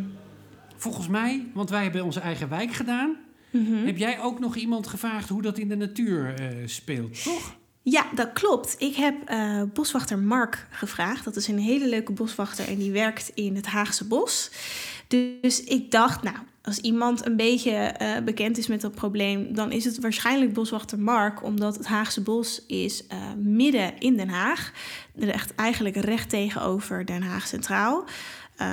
volgens 0.76 1.08
mij, 1.08 1.46
want 1.54 1.70
wij 1.70 1.82
hebben 1.82 2.04
onze 2.04 2.20
eigen 2.20 2.48
wijk 2.48 2.72
gedaan... 2.72 3.16
Mhm. 3.50 3.86
heb 3.86 3.96
jij 3.96 4.20
ook 4.20 4.38
nog 4.40 4.56
iemand 4.56 4.86
gevraagd 4.86 5.28
hoe 5.28 5.42
dat 5.42 5.58
in 5.58 5.68
de 5.68 5.76
natuur 5.76 6.34
eh, 6.34 6.46
speelt, 6.66 7.22
toch? 7.24 7.56
Ja, 7.82 8.06
dat 8.14 8.32
klopt. 8.32 8.74
Ik 8.78 8.94
heb 8.94 9.14
eh, 9.24 9.62
boswachter 9.72 10.18
Mark 10.18 10.66
gevraagd. 10.70 11.24
Dat 11.24 11.36
is 11.36 11.48
een 11.48 11.58
hele 11.58 11.88
leuke 11.88 12.12
boswachter 12.12 12.68
en 12.68 12.78
die 12.78 12.92
werkt 12.92 13.30
in 13.34 13.56
het 13.56 13.66
Haagse 13.66 14.04
bos. 14.04 14.50
Dus 15.08 15.64
ik 15.64 15.90
dacht, 15.90 16.22
nou, 16.22 16.36
als 16.62 16.78
iemand 16.78 17.26
een 17.26 17.36
beetje 17.36 17.72
eh, 17.72 18.22
bekend 18.22 18.58
is 18.58 18.66
met 18.66 18.80
dat 18.80 18.94
probleem, 18.94 19.54
dan 19.54 19.72
is 19.72 19.84
het 19.84 20.00
waarschijnlijk 20.00 20.52
boswachter 20.52 20.98
Mark, 20.98 21.42
omdat 21.42 21.76
het 21.76 21.86
Haagse 21.86 22.20
bos 22.20 22.66
is 22.66 23.06
eh, 23.06 23.18
midden 23.36 23.98
in 23.98 24.16
Den 24.16 24.28
Haag. 24.28 24.72
Echt 25.18 25.54
eigenlijk 25.54 25.96
recht 25.96 26.28
tegenover 26.28 27.06
Den 27.06 27.22
Haag 27.22 27.46
Centraal. 27.46 28.04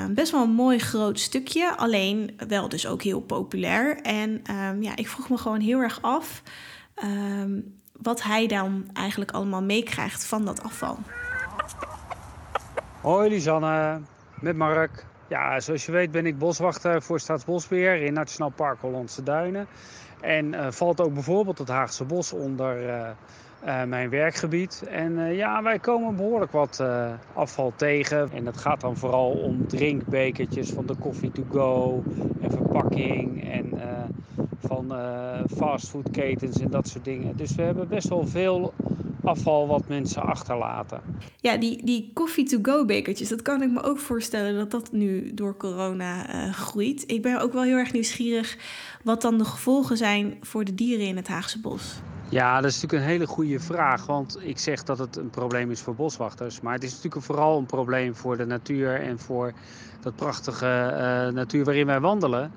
Best 0.09 0.31
wel 0.31 0.43
een 0.43 0.49
mooi 0.49 0.79
groot 0.79 1.19
stukje, 1.19 1.77
alleen 1.77 2.37
wel 2.47 2.69
dus 2.69 2.87
ook 2.87 3.03
heel 3.03 3.21
populair. 3.21 4.01
En 4.01 4.39
ehm, 4.43 4.81
ja, 4.81 4.95
ik 4.95 5.07
vroeg 5.07 5.29
me 5.29 5.37
gewoon 5.37 5.59
heel 5.59 5.79
erg 5.79 6.01
af 6.01 6.41
ehm, 6.95 7.59
wat 8.01 8.23
hij 8.23 8.47
dan 8.47 8.89
eigenlijk 8.93 9.31
allemaal 9.31 9.63
meekrijgt 9.63 10.25
van 10.25 10.45
dat 10.45 10.63
afval. 10.63 10.97
Hoi 13.01 13.29
Lisanne, 13.29 14.01
met 14.39 14.55
Mark. 14.55 15.05
Ja, 15.27 15.59
zoals 15.59 15.85
je 15.85 15.91
weet 15.91 16.11
ben 16.11 16.25
ik 16.25 16.37
boswachter 16.37 17.01
voor 17.01 17.19
Staatsbosbeheer 17.19 18.01
in 18.01 18.13
Nationaal 18.13 18.49
Park 18.49 18.81
Hollandse 18.81 19.23
Duinen. 19.23 19.67
En 20.21 20.53
eh, 20.53 20.71
valt 20.71 21.01
ook 21.01 21.13
bijvoorbeeld 21.13 21.57
het 21.57 21.67
Haagse 21.67 22.03
Bos 22.03 22.33
onder 22.33 22.89
eh, 22.89 23.09
eh, 23.65 23.83
mijn 23.83 24.09
werkgebied. 24.09 24.83
En 24.89 25.19
eh, 25.19 25.35
ja, 25.35 25.63
wij 25.63 25.79
komen 25.79 26.15
behoorlijk 26.15 26.51
wat 26.51 26.79
eh, 26.79 27.13
afval 27.33 27.73
tegen. 27.75 28.31
En 28.31 28.43
dat 28.43 28.57
gaat 28.57 28.81
dan 28.81 28.97
vooral 28.97 29.31
om 29.31 29.67
drinkbekertjes 29.67 30.69
van 30.69 30.85
de 30.85 30.95
coffee 30.99 31.31
to 31.31 31.43
go 31.51 32.03
en 32.41 32.51
verpakking 32.51 33.51
en 33.51 33.69
van 34.59 34.93
fastfoodketens 35.57 36.59
en 36.59 36.69
dat 36.69 36.87
soort 36.87 37.05
dingen. 37.05 37.37
Dus 37.37 37.55
we 37.55 37.61
hebben 37.61 37.87
best 37.87 38.09
wel 38.09 38.27
veel 38.27 38.73
afval 39.23 39.67
wat 39.67 39.87
mensen 39.87 40.21
achterlaten. 40.21 41.01
Ja, 41.41 41.57
die, 41.57 41.85
die 41.85 42.11
coffee-to-go 42.13 42.85
bekertjes, 42.85 43.29
dat 43.29 43.41
kan 43.41 43.61
ik 43.61 43.71
me 43.71 43.83
ook 43.83 43.99
voorstellen 43.99 44.55
dat 44.55 44.71
dat 44.71 44.91
nu 44.91 45.33
door 45.33 45.57
corona 45.57 46.25
groeit. 46.51 47.03
Ik 47.11 47.21
ben 47.21 47.41
ook 47.41 47.53
wel 47.53 47.63
heel 47.63 47.77
erg 47.77 47.93
nieuwsgierig 47.93 48.57
wat 49.03 49.21
dan 49.21 49.37
de 49.37 49.45
gevolgen 49.45 49.97
zijn 49.97 50.37
voor 50.41 50.65
de 50.65 50.75
dieren 50.75 51.05
in 51.05 51.15
het 51.15 51.27
Haagse 51.27 51.61
bos. 51.61 52.01
Ja, 52.29 52.61
dat 52.61 52.71
is 52.71 52.81
natuurlijk 52.81 53.03
een 53.03 53.09
hele 53.09 53.27
goede 53.27 53.59
vraag. 53.59 54.05
Want 54.05 54.37
ik 54.41 54.59
zeg 54.59 54.83
dat 54.83 54.97
het 54.97 55.15
een 55.15 55.29
probleem 55.29 55.71
is 55.71 55.81
voor 55.81 55.95
boswachters. 55.95 56.61
Maar 56.61 56.73
het 56.73 56.83
is 56.83 56.95
natuurlijk 56.95 57.25
vooral 57.25 57.57
een 57.57 57.65
probleem 57.65 58.15
voor 58.15 58.37
de 58.37 58.45
natuur 58.45 59.01
en 59.01 59.19
voor 59.19 59.53
dat 60.01 60.15
prachtige 60.15 60.65
eh, 60.67 61.33
natuur 61.33 61.63
waarin 61.63 61.85
wij 61.85 61.99
wandelen. 61.99 62.51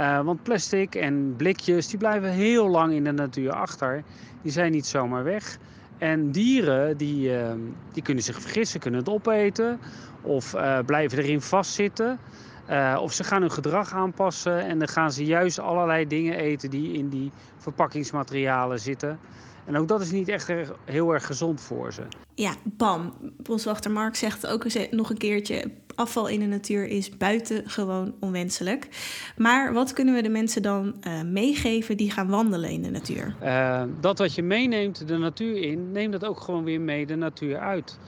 Uh, 0.00 0.20
want 0.20 0.42
plastic 0.42 0.94
en 0.94 1.34
blikjes 1.36 1.88
die 1.88 1.98
blijven 1.98 2.30
heel 2.30 2.68
lang 2.68 2.92
in 2.92 3.04
de 3.04 3.12
natuur 3.12 3.52
achter. 3.52 4.02
Die 4.42 4.52
zijn 4.52 4.72
niet 4.72 4.86
zomaar 4.86 5.24
weg. 5.24 5.58
En 5.98 6.30
dieren 6.30 6.96
die, 6.96 7.30
uh, 7.30 7.52
die 7.92 8.02
kunnen 8.02 8.24
zich 8.24 8.40
vergissen, 8.40 8.80
kunnen 8.80 9.00
het 9.00 9.08
opeten 9.08 9.78
of 10.22 10.54
blijven 10.86 11.18
erin 11.18 11.40
vastzitten. 11.40 12.18
Of 13.00 13.12
ze 13.12 13.24
gaan 13.24 13.40
hun 13.40 13.50
gedrag 13.50 13.92
aanpassen 13.92 14.66
en 14.66 14.78
dan 14.78 14.88
gaan 14.88 15.12
ze 15.12 15.24
juist 15.24 15.58
allerlei 15.58 16.06
dingen 16.06 16.36
eten 16.36 16.70
die 16.70 16.92
in 16.92 17.08
die 17.08 17.30
verpakkingsmaterialen 17.56 18.80
zitten. 18.80 19.18
En 19.64 19.76
ook 19.76 19.88
dat 19.88 20.00
is 20.00 20.10
niet 20.10 20.28
echt 20.28 20.52
heel 20.84 21.12
erg 21.12 21.26
gezond 21.26 21.60
voor 21.60 21.92
ze. 21.92 22.02
Ja, 22.34 22.54
bam. 22.64 23.12
Boswachter 23.36 23.90
Mark 23.90 24.16
zegt 24.16 24.46
ook 24.46 24.90
nog 24.90 25.10
een 25.10 25.18
keertje: 25.18 25.70
afval 25.94 26.28
in 26.28 26.40
de 26.40 26.46
natuur 26.46 26.86
is 26.86 27.16
buitengewoon 27.16 28.14
onwenselijk. 28.20 28.88
Maar 29.36 29.72
wat 29.72 29.92
kunnen 29.92 30.14
we 30.14 30.22
de 30.22 30.28
mensen 30.28 30.62
dan 30.62 30.94
uh, 31.06 31.22
meegeven 31.22 31.96
die 31.96 32.10
gaan 32.10 32.28
wandelen 32.28 32.70
in 32.70 32.82
de 32.82 32.90
natuur? 32.90 33.34
Uh, 33.42 33.82
dat 34.00 34.18
wat 34.18 34.34
je 34.34 34.42
meeneemt 34.42 35.08
de 35.08 35.18
natuur 35.18 35.56
in, 35.56 35.92
neem 35.92 36.10
dat 36.10 36.24
ook 36.24 36.40
gewoon 36.40 36.64
weer 36.64 36.80
mee 36.80 37.06
de 37.06 37.16
natuur 37.16 37.58
uit. 37.58 37.98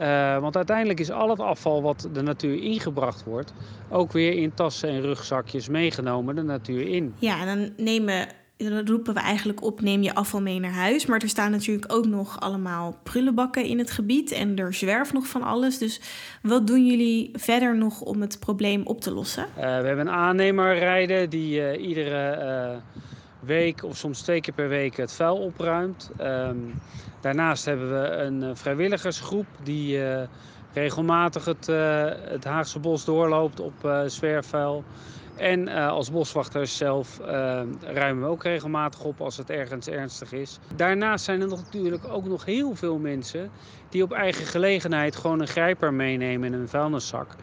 Uh, 0.00 0.38
want 0.38 0.56
uiteindelijk 0.56 1.00
is 1.00 1.10
al 1.10 1.30
het 1.30 1.40
afval 1.40 1.82
wat 1.82 2.08
de 2.12 2.22
natuur 2.22 2.62
ingebracht 2.62 3.24
wordt, 3.24 3.52
ook 3.90 4.12
weer 4.12 4.32
in 4.32 4.54
tassen 4.54 4.88
en 4.88 5.00
rugzakjes 5.00 5.68
meegenomen 5.68 6.34
de 6.34 6.42
natuur 6.42 6.88
in. 6.88 7.14
Ja, 7.18 7.40
en 7.40 7.46
dan 7.46 7.84
nemen 7.84 8.26
dan 8.56 8.86
roepen 8.86 9.14
we 9.14 9.20
eigenlijk 9.20 9.62
op: 9.62 9.80
neem 9.80 10.02
je 10.02 10.14
afval 10.14 10.40
mee 10.40 10.60
naar 10.60 10.72
huis. 10.72 11.06
Maar 11.06 11.22
er 11.22 11.28
staan 11.28 11.50
natuurlijk 11.50 11.92
ook 11.92 12.06
nog 12.06 12.40
allemaal 12.40 12.98
prullenbakken 13.02 13.64
in 13.64 13.78
het 13.78 13.90
gebied 13.90 14.32
en 14.32 14.56
er 14.56 14.74
zwerft 14.74 15.12
nog 15.12 15.26
van 15.26 15.42
alles. 15.42 15.78
Dus 15.78 16.00
wat 16.42 16.66
doen 16.66 16.86
jullie 16.86 17.30
verder 17.32 17.76
nog 17.76 18.00
om 18.00 18.20
het 18.20 18.38
probleem 18.40 18.82
op 18.84 19.00
te 19.00 19.12
lossen? 19.12 19.44
Uh, 19.44 19.62
we 19.62 19.86
hebben 19.86 20.06
een 20.06 20.14
aannemer 20.14 20.78
rijden 20.78 21.30
die 21.30 21.60
uh, 21.60 21.86
iedere 21.86 22.80
week 23.44 23.82
of 23.82 23.96
soms 23.96 24.22
twee 24.22 24.40
keer 24.40 24.54
per 24.54 24.68
week 24.68 24.96
het 24.96 25.12
vuil 25.12 25.36
opruimt. 25.36 26.10
Um, 26.20 26.74
daarnaast 27.20 27.64
hebben 27.64 28.00
we 28.00 28.08
een 28.08 28.56
vrijwilligersgroep 28.56 29.46
die 29.62 30.00
regelmatig 30.72 31.44
het, 31.44 31.66
het 32.28 32.44
Haagse 32.44 32.78
bos 32.78 33.04
doorloopt 33.04 33.60
op 33.60 34.04
zwerfvuil. 34.06 34.84
En 35.36 35.68
uh, 35.68 35.88
als 35.88 36.10
boswachters 36.10 36.76
zelf 36.76 37.20
uh, 37.20 37.26
ruimen 37.80 38.22
we 38.22 38.28
ook 38.30 38.42
regelmatig 38.42 39.04
op 39.04 39.20
als 39.20 39.36
het 39.36 39.50
ergens 39.50 39.88
ernstig 39.88 40.32
is. 40.32 40.58
Daarnaast 40.76 41.24
zijn 41.24 41.40
er 41.40 41.48
natuurlijk 41.48 42.08
ook 42.08 42.24
nog 42.24 42.44
heel 42.44 42.74
veel 42.74 42.98
mensen 42.98 43.50
die 43.88 44.02
op 44.02 44.12
eigen 44.12 44.46
gelegenheid 44.46 45.16
gewoon 45.16 45.40
een 45.40 45.46
grijper 45.46 45.94
meenemen 45.94 46.52
in 46.52 46.60
een 46.60 46.68
vuilniszak. 46.68 47.34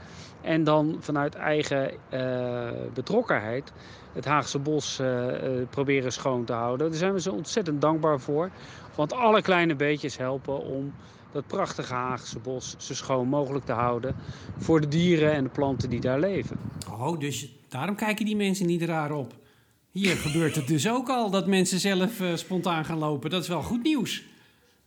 En 0.42 0.64
dan 0.64 0.98
vanuit 1.00 1.36
eigen 1.36 1.92
uh, 2.14 2.70
betrokkenheid 2.94 3.72
het 4.14 4.26
Haagse 4.26 4.60
bos 4.60 5.02
proberen 5.70 6.12
schoon 6.12 6.46
te 6.46 6.54
houden. 6.54 6.90
Daar 6.90 6.98
zijn 6.98 7.14
we 7.14 7.22
ze 7.22 7.32
ontzettend 7.32 7.82
dankbaar 7.82 8.20
voor. 8.20 8.50
Want 8.96 9.14
alle 9.14 9.42
kleine 9.42 9.76
beetjes 9.76 10.18
helpen 10.18 10.60
om 10.60 10.94
dat 11.32 11.48
prachtige 11.48 11.94
Haagse 11.94 12.40
bos 12.40 12.76
zo 12.78 12.94
schoon 12.94 13.28
mogelijk 13.28 13.66
te 13.66 13.72
houden 13.72 14.16
voor 14.58 14.82
de 14.82 14.88
dieren 14.88 15.32
en 15.32 15.44
de 15.44 15.50
planten 15.50 15.90
die 15.90 16.02
daar 16.02 16.20
leven. 16.20 16.60
Oh, 16.90 17.20
dus 17.20 17.61
daarom 17.72 17.96
kijken 17.96 18.26
die 18.26 18.36
mensen 18.36 18.66
niet 18.66 18.82
raar 18.82 19.12
op. 19.12 19.34
Hier 19.92 20.16
gebeurt 20.26 20.56
het 20.56 20.68
dus 20.68 20.90
ook 20.90 21.10
al 21.10 21.30
dat 21.30 21.48
mensen 21.48 21.80
zelf 21.80 22.20
uh, 22.20 22.36
spontaan 22.36 22.86
gaan 22.86 22.98
lopen. 22.98 23.30
Dat 23.30 23.42
is 23.42 23.48
wel 23.48 23.62
goed 23.62 23.84
nieuws. 23.84 24.24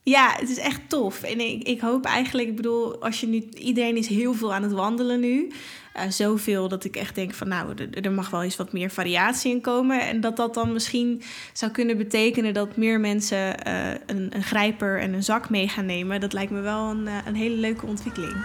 Ja, 0.02 0.34
het 0.38 0.50
is 0.50 0.58
echt 0.58 0.80
tof. 0.88 1.22
En 1.22 1.40
ik, 1.40 1.62
ik 1.62 1.80
hoop 1.80 2.04
eigenlijk, 2.04 2.48
ik 2.48 2.56
bedoel, 2.56 3.02
als 3.02 3.20
je 3.20 3.26
nu, 3.26 3.48
iedereen 3.54 3.96
is 3.96 4.06
heel 4.06 4.34
veel 4.34 4.54
aan 4.54 4.62
het 4.62 4.72
wandelen 4.72 5.20
nu. 5.20 5.52
Uh, 5.96 6.02
zoveel 6.08 6.68
dat 6.68 6.84
ik 6.84 6.96
echt 6.96 7.14
denk 7.14 7.34
van 7.34 7.48
nou, 7.48 7.74
er 7.90 8.12
mag 8.12 8.30
wel 8.30 8.42
eens 8.42 8.56
wat 8.56 8.72
meer 8.72 8.90
variatie 8.90 9.52
in 9.52 9.60
komen. 9.60 10.00
En 10.00 10.20
dat 10.20 10.36
dat 10.36 10.54
dan 10.54 10.72
misschien 10.72 11.22
zou 11.52 11.72
kunnen 11.72 11.96
betekenen 11.96 12.54
dat 12.54 12.76
meer 12.76 13.00
mensen 13.00 13.66
uh, 13.66 13.90
een, 14.06 14.36
een 14.36 14.42
grijper 14.42 15.00
en 15.00 15.12
een 15.12 15.22
zak 15.22 15.50
mee 15.50 15.68
gaan 15.68 15.86
nemen. 15.86 16.20
Dat 16.20 16.32
lijkt 16.32 16.52
me 16.52 16.60
wel 16.60 16.90
een, 16.90 17.08
een 17.26 17.34
hele 17.34 17.56
leuke 17.56 17.86
ontwikkeling. 17.86 18.36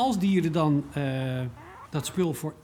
Als 0.00 0.18
dieren 0.18 0.52
dan 0.52 0.84
dat 1.90 2.06
spul 2.06 2.34
voor 2.34 2.54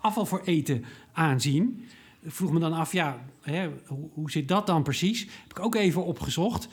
afval 0.00 0.26
voor 0.26 0.42
eten 0.44 0.84
aanzien 1.12 1.84
vroeg 2.24 2.52
me 2.52 2.58
dan 2.58 2.72
af, 2.72 2.92
ja, 2.92 3.24
hè, 3.42 3.68
hoe, 3.86 4.08
hoe, 4.12 4.30
zit 4.30 4.48
dat 4.48 4.66
dan 4.66 4.82
precies? 4.82 5.20
Heb 5.20 5.50
ik 5.50 5.60
ook 5.60 5.74
even 5.74 6.04
opgezocht. 6.04 6.68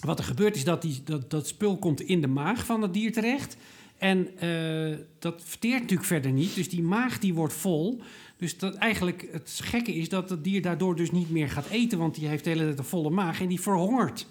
Wat 0.00 0.18
er 0.18 0.24
gebeurt 0.24 0.56
is 0.56 0.64
dat 0.64 0.82
die, 0.82 1.02
dat, 1.04 1.30
dat 1.30 1.48
spul 1.48 1.76
komt 1.76 2.00
in 2.00 2.20
de 2.20 2.26
maag 2.26 2.66
van 2.66 2.82
het 2.82 2.94
dier 2.94 3.12
terecht. 3.12 3.56
En 3.98 4.28
uh, 4.44 4.96
dat 5.18 5.42
verteert 5.44 5.80
natuurlijk 5.80 6.08
verder 6.08 6.32
niet. 6.32 6.54
Dus 6.54 6.68
die 6.68 6.82
maag 6.82 7.18
die 7.18 7.34
wordt 7.34 7.54
vol. 7.54 8.00
Dus 8.36 8.58
dat 8.58 8.74
eigenlijk 8.74 9.28
het 9.32 9.60
gekke 9.62 9.94
is 9.94 10.08
dat 10.08 10.30
het 10.30 10.44
dier 10.44 10.62
daardoor 10.62 10.96
dus 10.96 11.10
niet 11.10 11.30
meer 11.30 11.48
gaat 11.48 11.68
eten. 11.68 11.98
Want 11.98 12.14
die 12.14 12.28
heeft 12.28 12.44
de 12.44 12.50
hele 12.50 12.64
tijd 12.64 12.78
een 12.78 12.84
volle 12.84 13.10
maag 13.10 13.40
en 13.40 13.48
die 13.48 13.60
verhongert. 13.60 14.26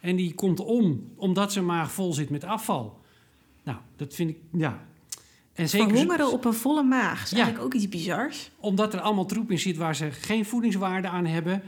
En 0.00 0.16
die 0.16 0.34
komt 0.34 0.60
om, 0.60 1.04
omdat 1.16 1.52
zijn 1.52 1.66
maag 1.66 1.92
vol 1.92 2.12
zit 2.12 2.30
met 2.30 2.44
afval. 2.44 2.99
Nou, 3.64 3.78
dat 3.96 4.14
vind 4.14 4.30
ik, 4.30 4.36
ja, 4.52 4.80
en 5.60 5.68
zeker 5.68 5.88
Verhongeren 5.88 6.32
op 6.32 6.44
een 6.44 6.54
volle 6.54 6.82
maag 6.82 7.22
is 7.22 7.32
eigenlijk 7.32 7.64
ook 7.64 7.74
iets 7.74 7.88
bizars. 7.88 8.50
Omdat 8.60 8.94
er 8.94 9.00
allemaal 9.00 9.26
troep 9.26 9.50
in 9.50 9.58
zit 9.58 9.76
waar 9.76 9.96
ze 9.96 10.10
geen 10.10 10.44
voedingswaarde 10.44 11.08
aan 11.08 11.26
hebben. 11.26 11.62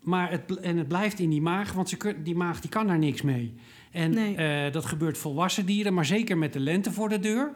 Maar 0.00 0.30
het, 0.30 0.58
en 0.60 0.76
het 0.76 0.88
blijft 0.88 1.18
in 1.18 1.30
die 1.30 1.40
maag, 1.40 1.72
want 1.72 1.88
ze, 1.88 2.14
die 2.22 2.34
maag 2.34 2.60
die 2.60 2.70
kan 2.70 2.86
daar 2.86 2.98
niks 2.98 3.22
mee. 3.22 3.54
En 3.90 4.36
eh, 4.36 4.72
dat 4.72 4.84
gebeurt 4.84 5.18
volwassen 5.18 5.66
dieren, 5.66 5.94
maar 5.94 6.04
zeker 6.04 6.38
met 6.38 6.52
de 6.52 6.60
lente 6.60 6.92
voor 6.92 7.08
de 7.08 7.18
deur. 7.18 7.52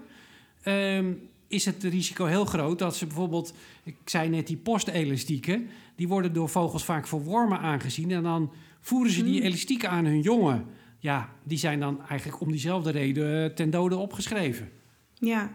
Um, 0.64 1.30
is 1.48 1.64
het 1.64 1.82
risico 1.82 2.24
heel 2.24 2.44
groot 2.44 2.78
dat 2.78 2.96
ze 2.96 3.06
bijvoorbeeld, 3.06 3.54
ik 3.82 3.96
zei 4.04 4.28
net 4.28 4.46
die 4.46 4.56
postelastieken, 4.56 5.68
die 5.96 6.08
worden 6.08 6.32
door 6.32 6.48
vogels 6.48 6.84
vaak 6.84 7.06
voor 7.06 7.22
wormen 7.22 7.58
aangezien. 7.58 8.10
En 8.10 8.22
dan 8.22 8.52
voeren 8.80 9.12
ze 9.12 9.24
die 9.24 9.40
mm. 9.40 9.46
elastieken 9.46 9.90
aan 9.90 10.04
hun 10.04 10.20
jongen. 10.20 10.66
Ja, 11.02 11.28
die 11.42 11.58
zijn 11.58 11.80
dan 11.80 12.06
eigenlijk 12.08 12.40
om 12.40 12.50
diezelfde 12.50 12.90
reden 12.90 13.44
eh, 13.44 13.54
ten 13.54 13.70
dode 13.70 13.96
opgeschreven. 13.96 14.70
Ja, 15.14 15.50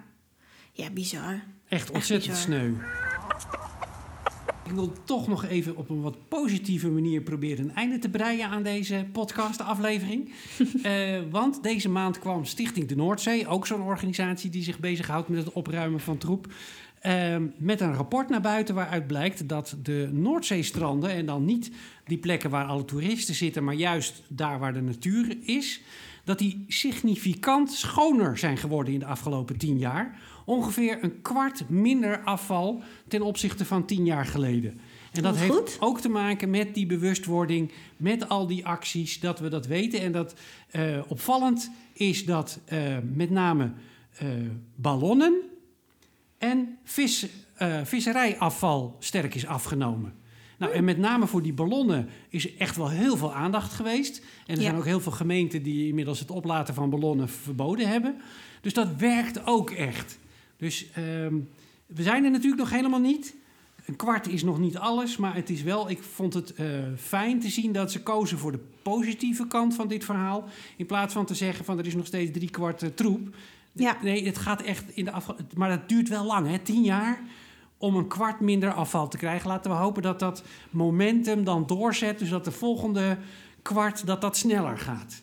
ja, 0.72 0.90
bizar. 0.90 1.44
Echt 1.68 1.92
ontzettend 1.92 2.38
sneu. 2.38 2.74
Ik 4.66 4.72
wil 4.72 4.94
toch 5.04 5.28
nog 5.28 5.46
even 5.46 5.76
op 5.76 5.90
een 5.90 6.02
wat 6.02 6.28
positieve 6.28 6.90
manier 6.90 7.22
proberen 7.22 7.66
een 7.66 7.76
einde 7.76 8.00
te 8.00 8.10
breien 8.10 8.50
aan 8.50 8.64
deze 8.64 9.06
podcast-aflevering. 9.12 10.34
uh, 10.84 11.20
want 11.32 11.64
deze 11.64 11.90
maand 11.90 12.20
kwam 12.20 12.46
Stichting 12.46 12.88
de 12.88 12.96
Noordzee, 12.96 13.48
ook 13.48 13.68
zo'n 13.68 13.82
organisatie 13.82 14.50
die 14.50 14.64
zich 14.64 14.80
bezighoudt 14.80 15.28
met 15.28 15.46
het 15.46 15.54
opruimen 15.54 16.00
van 16.00 16.18
troep. 16.18 16.48
Uh, 17.08 17.36
met 17.58 17.82
een 17.82 17.94
rapport 17.94 18.30
naar 18.30 18.42
buiten 18.42 18.76
waaruit 18.76 19.08
blijkt 19.08 19.50
dat 19.50 19.76
de 19.84 20.10
Noordzeestranden, 20.12 21.10
en 21.10 21.26
dan 21.26 21.46
niet 21.46 21.72
die 22.06 22.18
plekken 22.18 22.50
waar 22.50 22.66
alle 22.66 22.86
toeristen 22.86 23.36
zitten, 23.36 23.64
maar 23.64 23.74
juist 23.74 24.22
daar 24.28 24.60
waar 24.60 24.74
de 24.74 24.82
natuur 24.82 25.38
is, 25.42 25.82
dat 26.24 26.40
die 26.40 26.66
significant 26.68 27.72
schoner 27.72 28.38
zijn 28.38 28.58
geworden 28.58 28.94
in 28.94 29.00
de 29.00 29.06
afgelopen 29.06 29.58
tien 29.58 29.78
jaar 29.78 30.20
ongeveer 30.46 31.04
een 31.04 31.22
kwart 31.22 31.70
minder 31.70 32.20
afval 32.24 32.82
ten 33.08 33.22
opzichte 33.22 33.66
van 33.66 33.86
tien 33.86 34.06
jaar 34.06 34.26
geleden. 34.26 34.80
En 35.12 35.24
dat 35.24 35.38
heeft 35.38 35.78
ook 35.80 36.00
te 36.00 36.10
maken 36.10 36.50
met 36.50 36.74
die 36.74 36.86
bewustwording, 36.86 37.72
met 37.98 38.30
al 38.30 38.48
die 38.48 38.66
acties, 38.66 39.20
dat 39.20 39.40
we 39.40 39.50
dat 39.50 39.68
weten. 39.68 40.02
En 40.02 40.12
dat 40.12 40.36
uh, 40.72 41.00
opvallend 41.08 41.72
is 41.94 42.26
dat 42.26 42.60
uh, 42.74 42.98
met 43.14 43.30
name 43.30 43.72
uh, 44.24 44.30
ballonnen 44.76 45.42
en 46.38 46.78
vis, 46.84 47.28
visserijafval 47.84 48.96
sterk 49.00 49.36
is 49.36 49.46
afgenomen. 49.46 50.14
Nou, 50.58 50.74
en 50.74 50.84
met 50.84 50.98
name 50.98 51.28
voor 51.28 51.42
die 51.42 51.54
ballonnen 51.54 52.10
is 52.30 52.46
er 52.46 52.52
echt 52.58 52.76
wel 52.76 52.90
heel 52.90 53.18
veel 53.18 53.34
aandacht 53.34 53.74
geweest. 53.74 54.22
En 54.46 54.56
er 54.56 54.62
zijn 54.62 54.76
ook 54.76 54.86
heel 54.86 55.00
veel 55.00 55.12
gemeenten 55.12 55.64
die 55.64 55.88
inmiddels 55.88 56.20
het 56.20 56.32
oplaten 56.32 56.74
van 56.74 56.90
ballonnen 56.90 57.30
verboden 57.30 57.88
hebben. 57.88 58.16
Dus 58.62 58.74
dat 58.74 58.96
werkt 58.96 59.46
ook 59.46 59.72
echt. 59.72 60.20
Dus 60.58 60.86
um, 60.98 61.50
we 61.86 62.04
zijn 62.04 62.24
er 62.24 62.32
natuurlijk 62.32 62.62
nog 62.62 62.70
helemaal 62.70 63.00
niet. 63.00 63.36
Een 63.86 63.96
kwart 63.96 64.28
is 64.28 64.44
nog 64.44 64.60
niet 64.60 64.78
alles, 64.78 65.18
maar 65.18 65.36
het 65.36 65.50
is 65.50 65.62
wel, 65.62 65.90
ik 65.90 66.04
vond 66.04 66.34
het 66.34 66.54
uh, 66.60 66.66
fijn 66.98 67.40
te 67.40 67.50
zien 67.50 67.72
dat 67.72 67.92
ze 67.92 68.04
kozen 68.04 68.38
voor 68.38 68.52
de 68.52 68.64
positieve 68.82 69.48
kant 69.48 69.76
van 69.76 69.88
dit 69.88 70.06
verhaal. 70.06 70.44
In 70.78 70.86
plaats 70.86 71.14
van 71.14 71.26
te 71.26 71.36
zeggen 71.36 71.66
van 71.66 71.78
er 71.80 71.86
is 71.86 71.96
nog 71.96 72.06
steeds 72.06 72.32
drie 72.32 72.50
kwart 72.50 72.84
uh, 72.84 72.90
troep. 72.90 73.36
Ja. 73.80 73.98
Nee, 74.02 74.26
het 74.26 74.38
gaat 74.38 74.62
echt 74.62 74.84
in 74.90 75.06
de 75.06 75.12
afval. 75.12 75.36
Maar 75.56 75.70
dat 75.70 75.90
duurt 75.90 76.10
wel 76.10 76.26
lang, 76.26 76.48
hè? 76.48 76.60
Tien 76.60 76.84
jaar 76.84 77.22
om 77.78 77.96
een 77.96 78.08
kwart 78.08 78.40
minder 78.40 78.74
afval 78.74 79.08
te 79.08 79.18
krijgen. 79.18 79.50
Laten 79.50 79.72
we 79.72 79.78
hopen 79.78 80.02
dat 80.02 80.20
dat 80.20 80.44
momentum 80.70 81.44
dan 81.44 81.68
doorzet. 81.68 82.20
Dus 82.20 82.30
dat 82.30 82.46
de 82.46 82.52
volgende 82.52 83.18
kwart 83.62 84.06
dat 84.06 84.22
dat 84.22 84.38
sneller 84.38 84.78
gaat. 84.78 85.22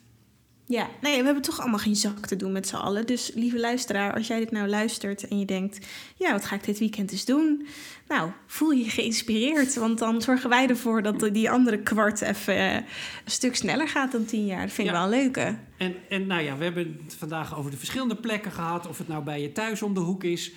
Ja, 0.67 0.89
nee, 1.01 1.19
we 1.19 1.25
hebben 1.25 1.43
toch 1.43 1.61
allemaal 1.61 1.79
geen 1.79 1.97
zak 1.97 2.27
te 2.27 2.37
doen 2.37 2.53
met 2.53 2.69
z'n 2.69 2.75
allen. 2.77 3.07
Dus 3.07 3.31
lieve 3.35 3.59
luisteraar, 3.61 4.15
als 4.15 4.27
jij 4.27 4.39
dit 4.39 4.51
nou 4.51 4.69
luistert 4.69 5.29
en 5.29 5.39
je 5.39 5.45
denkt... 5.45 5.87
ja, 6.17 6.33
wat 6.33 6.45
ga 6.45 6.55
ik 6.55 6.65
dit 6.65 6.79
weekend 6.79 7.13
eens 7.13 7.25
doen? 7.25 7.67
Nou, 8.09 8.31
voel 8.47 8.71
je 8.71 8.91
geïnspireerd. 8.91 9.75
Want 9.75 9.99
dan 9.99 10.23
zorgen 10.23 10.51
wij 10.51 10.69
ervoor 10.69 11.03
dat 11.03 11.29
die 11.33 11.51
andere 11.51 11.79
kwart 11.79 12.21
even 12.21 12.57
eh, 12.57 12.75
een 12.75 12.85
stuk 13.25 13.57
sneller 13.57 13.89
gaat 13.89 14.13
dan 14.13 14.25
tien 14.25 14.47
jaar. 14.47 14.61
Dat 14.63 14.73
vind 14.73 14.89
ik 14.89 14.95
Ja. 14.95 15.01
wel 15.01 15.13
een 15.13 15.23
leuke. 15.23 15.57
En, 15.77 15.95
en 16.09 16.27
nou 16.27 16.43
ja, 16.43 16.57
we 16.57 16.65
hebben 16.65 17.01
het 17.05 17.15
vandaag 17.15 17.57
over 17.59 17.71
de 17.71 17.77
verschillende 17.77 18.17
plekken 18.17 18.53
gehad. 18.53 18.87
Of 18.89 18.99
het 18.99 19.09
nou 19.09 19.25
bij 19.25 19.43
je 19.43 19.53
thuis 19.53 19.83
om 19.83 19.95
de 19.95 20.01
hoek 20.01 20.25
is. 20.25 20.53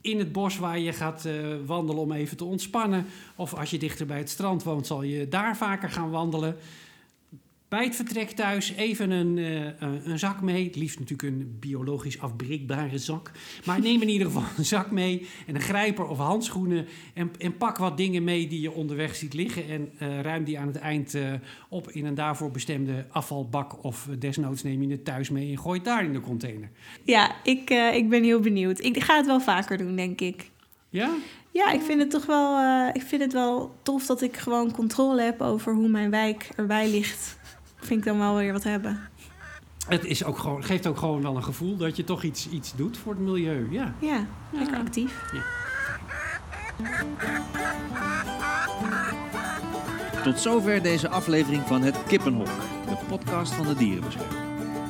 In 0.00 0.18
het 0.18 0.32
bos 0.32 0.58
waar 0.58 0.78
je 0.78 0.92
gaat 0.92 1.24
eh, 1.24 1.34
wandelen 1.66 2.02
om 2.02 2.12
even 2.12 2.36
te 2.36 2.44
ontspannen. 2.44 3.06
Of 3.36 3.54
als 3.54 3.70
je 3.70 3.78
dichter 3.78 4.06
bij 4.06 4.18
het 4.18 4.30
strand 4.30 4.62
woont, 4.62 4.86
zal 4.86 5.02
je 5.02 5.28
daar 5.28 5.56
vaker 5.56 5.90
gaan 5.90 6.10
wandelen. 6.10 6.56
Bij 7.72 7.84
het 7.84 7.96
vertrek 7.96 8.30
thuis 8.30 8.72
even 8.72 9.10
een, 9.10 9.38
eh, 9.38 9.64
een, 9.64 10.10
een 10.10 10.18
zak 10.18 10.40
mee. 10.40 10.64
Het 10.64 10.76
liefst 10.76 10.98
natuurlijk 10.98 11.28
een 11.28 11.56
biologisch 11.60 12.20
afbreekbare 12.20 12.98
zak. 12.98 13.30
Maar 13.64 13.80
neem 13.80 14.02
in 14.02 14.08
ieder 14.08 14.26
geval 14.26 14.42
een 14.56 14.64
zak 14.64 14.90
mee. 14.90 15.26
En 15.46 15.54
een 15.54 15.60
grijper 15.60 16.06
of 16.06 16.18
handschoenen. 16.18 16.86
En, 17.14 17.30
en 17.38 17.56
pak 17.56 17.78
wat 17.78 17.96
dingen 17.96 18.24
mee 18.24 18.48
die 18.48 18.60
je 18.60 18.72
onderweg 18.72 19.16
ziet 19.16 19.34
liggen. 19.34 19.68
En 19.68 19.90
eh, 19.98 20.20
ruim 20.20 20.44
die 20.44 20.58
aan 20.58 20.66
het 20.66 20.76
eind 20.76 21.14
eh, 21.14 21.32
op 21.68 21.90
in 21.90 22.06
een 22.06 22.14
daarvoor 22.14 22.50
bestemde 22.50 23.06
afvalbak. 23.10 23.84
Of 23.84 24.08
desnoods 24.18 24.62
neem 24.62 24.82
je 24.82 24.90
het 24.90 25.04
thuis 25.04 25.30
mee 25.30 25.50
en 25.50 25.58
gooi 25.58 25.76
het 25.76 25.84
daar 25.84 26.04
in 26.04 26.12
de 26.12 26.20
container. 26.20 26.70
Ja, 27.04 27.34
ik, 27.42 27.70
ik 27.94 28.08
ben 28.08 28.22
heel 28.22 28.40
benieuwd. 28.40 28.80
Ik 28.80 29.02
ga 29.02 29.16
het 29.16 29.26
wel 29.26 29.40
vaker 29.40 29.78
doen, 29.78 29.96
denk 29.96 30.20
ik. 30.20 30.50
Ja? 30.88 31.10
Ja, 31.50 31.70
ik 31.70 31.80
vind 31.80 32.00
het 32.00 32.10
toch 32.10 32.26
wel, 32.26 32.88
ik 32.92 33.02
vind 33.02 33.22
het 33.22 33.32
wel 33.32 33.74
tof 33.82 34.06
dat 34.06 34.22
ik 34.22 34.36
gewoon 34.36 34.72
controle 34.72 35.22
heb 35.22 35.40
over 35.40 35.74
hoe 35.74 35.88
mijn 35.88 36.10
wijk 36.10 36.48
erbij 36.56 36.90
ligt. 36.90 37.40
Vind 37.82 38.00
ik 38.00 38.04
dan 38.04 38.18
wel 38.18 38.36
weer 38.36 38.52
wat 38.52 38.64
hebben. 38.64 39.00
Het 39.88 40.04
is 40.04 40.24
ook 40.24 40.38
gewoon, 40.38 40.64
geeft 40.64 40.86
ook 40.86 40.98
gewoon 40.98 41.22
wel 41.22 41.36
een 41.36 41.44
gevoel 41.44 41.76
dat 41.76 41.96
je 41.96 42.04
toch 42.04 42.22
iets, 42.22 42.48
iets 42.48 42.72
doet 42.76 42.98
voor 42.98 43.12
het 43.12 43.22
milieu. 43.22 43.66
Ja. 43.70 43.94
Ja, 43.98 44.24
lekker 44.50 44.74
Ja. 44.76 44.80
actief. 44.80 45.22
Tot 50.24 50.38
zover 50.40 50.82
deze 50.82 51.08
aflevering 51.08 51.62
van 51.66 51.82
Het 51.82 51.96
Kippenhok, 52.06 52.46
de 52.88 52.96
podcast 53.08 53.52
van 53.52 53.66
de 53.66 53.74
Dierenbescherming. 53.74 54.40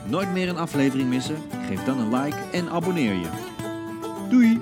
Nooit 0.06 0.32
meer 0.32 0.48
een 0.48 0.58
aflevering 0.58 1.08
missen? 1.08 1.36
Geef 1.66 1.84
dan 1.84 1.98
een 1.98 2.14
like 2.22 2.36
en 2.52 2.70
abonneer 2.70 3.14
je. 3.14 3.28
Doei! 4.30 4.60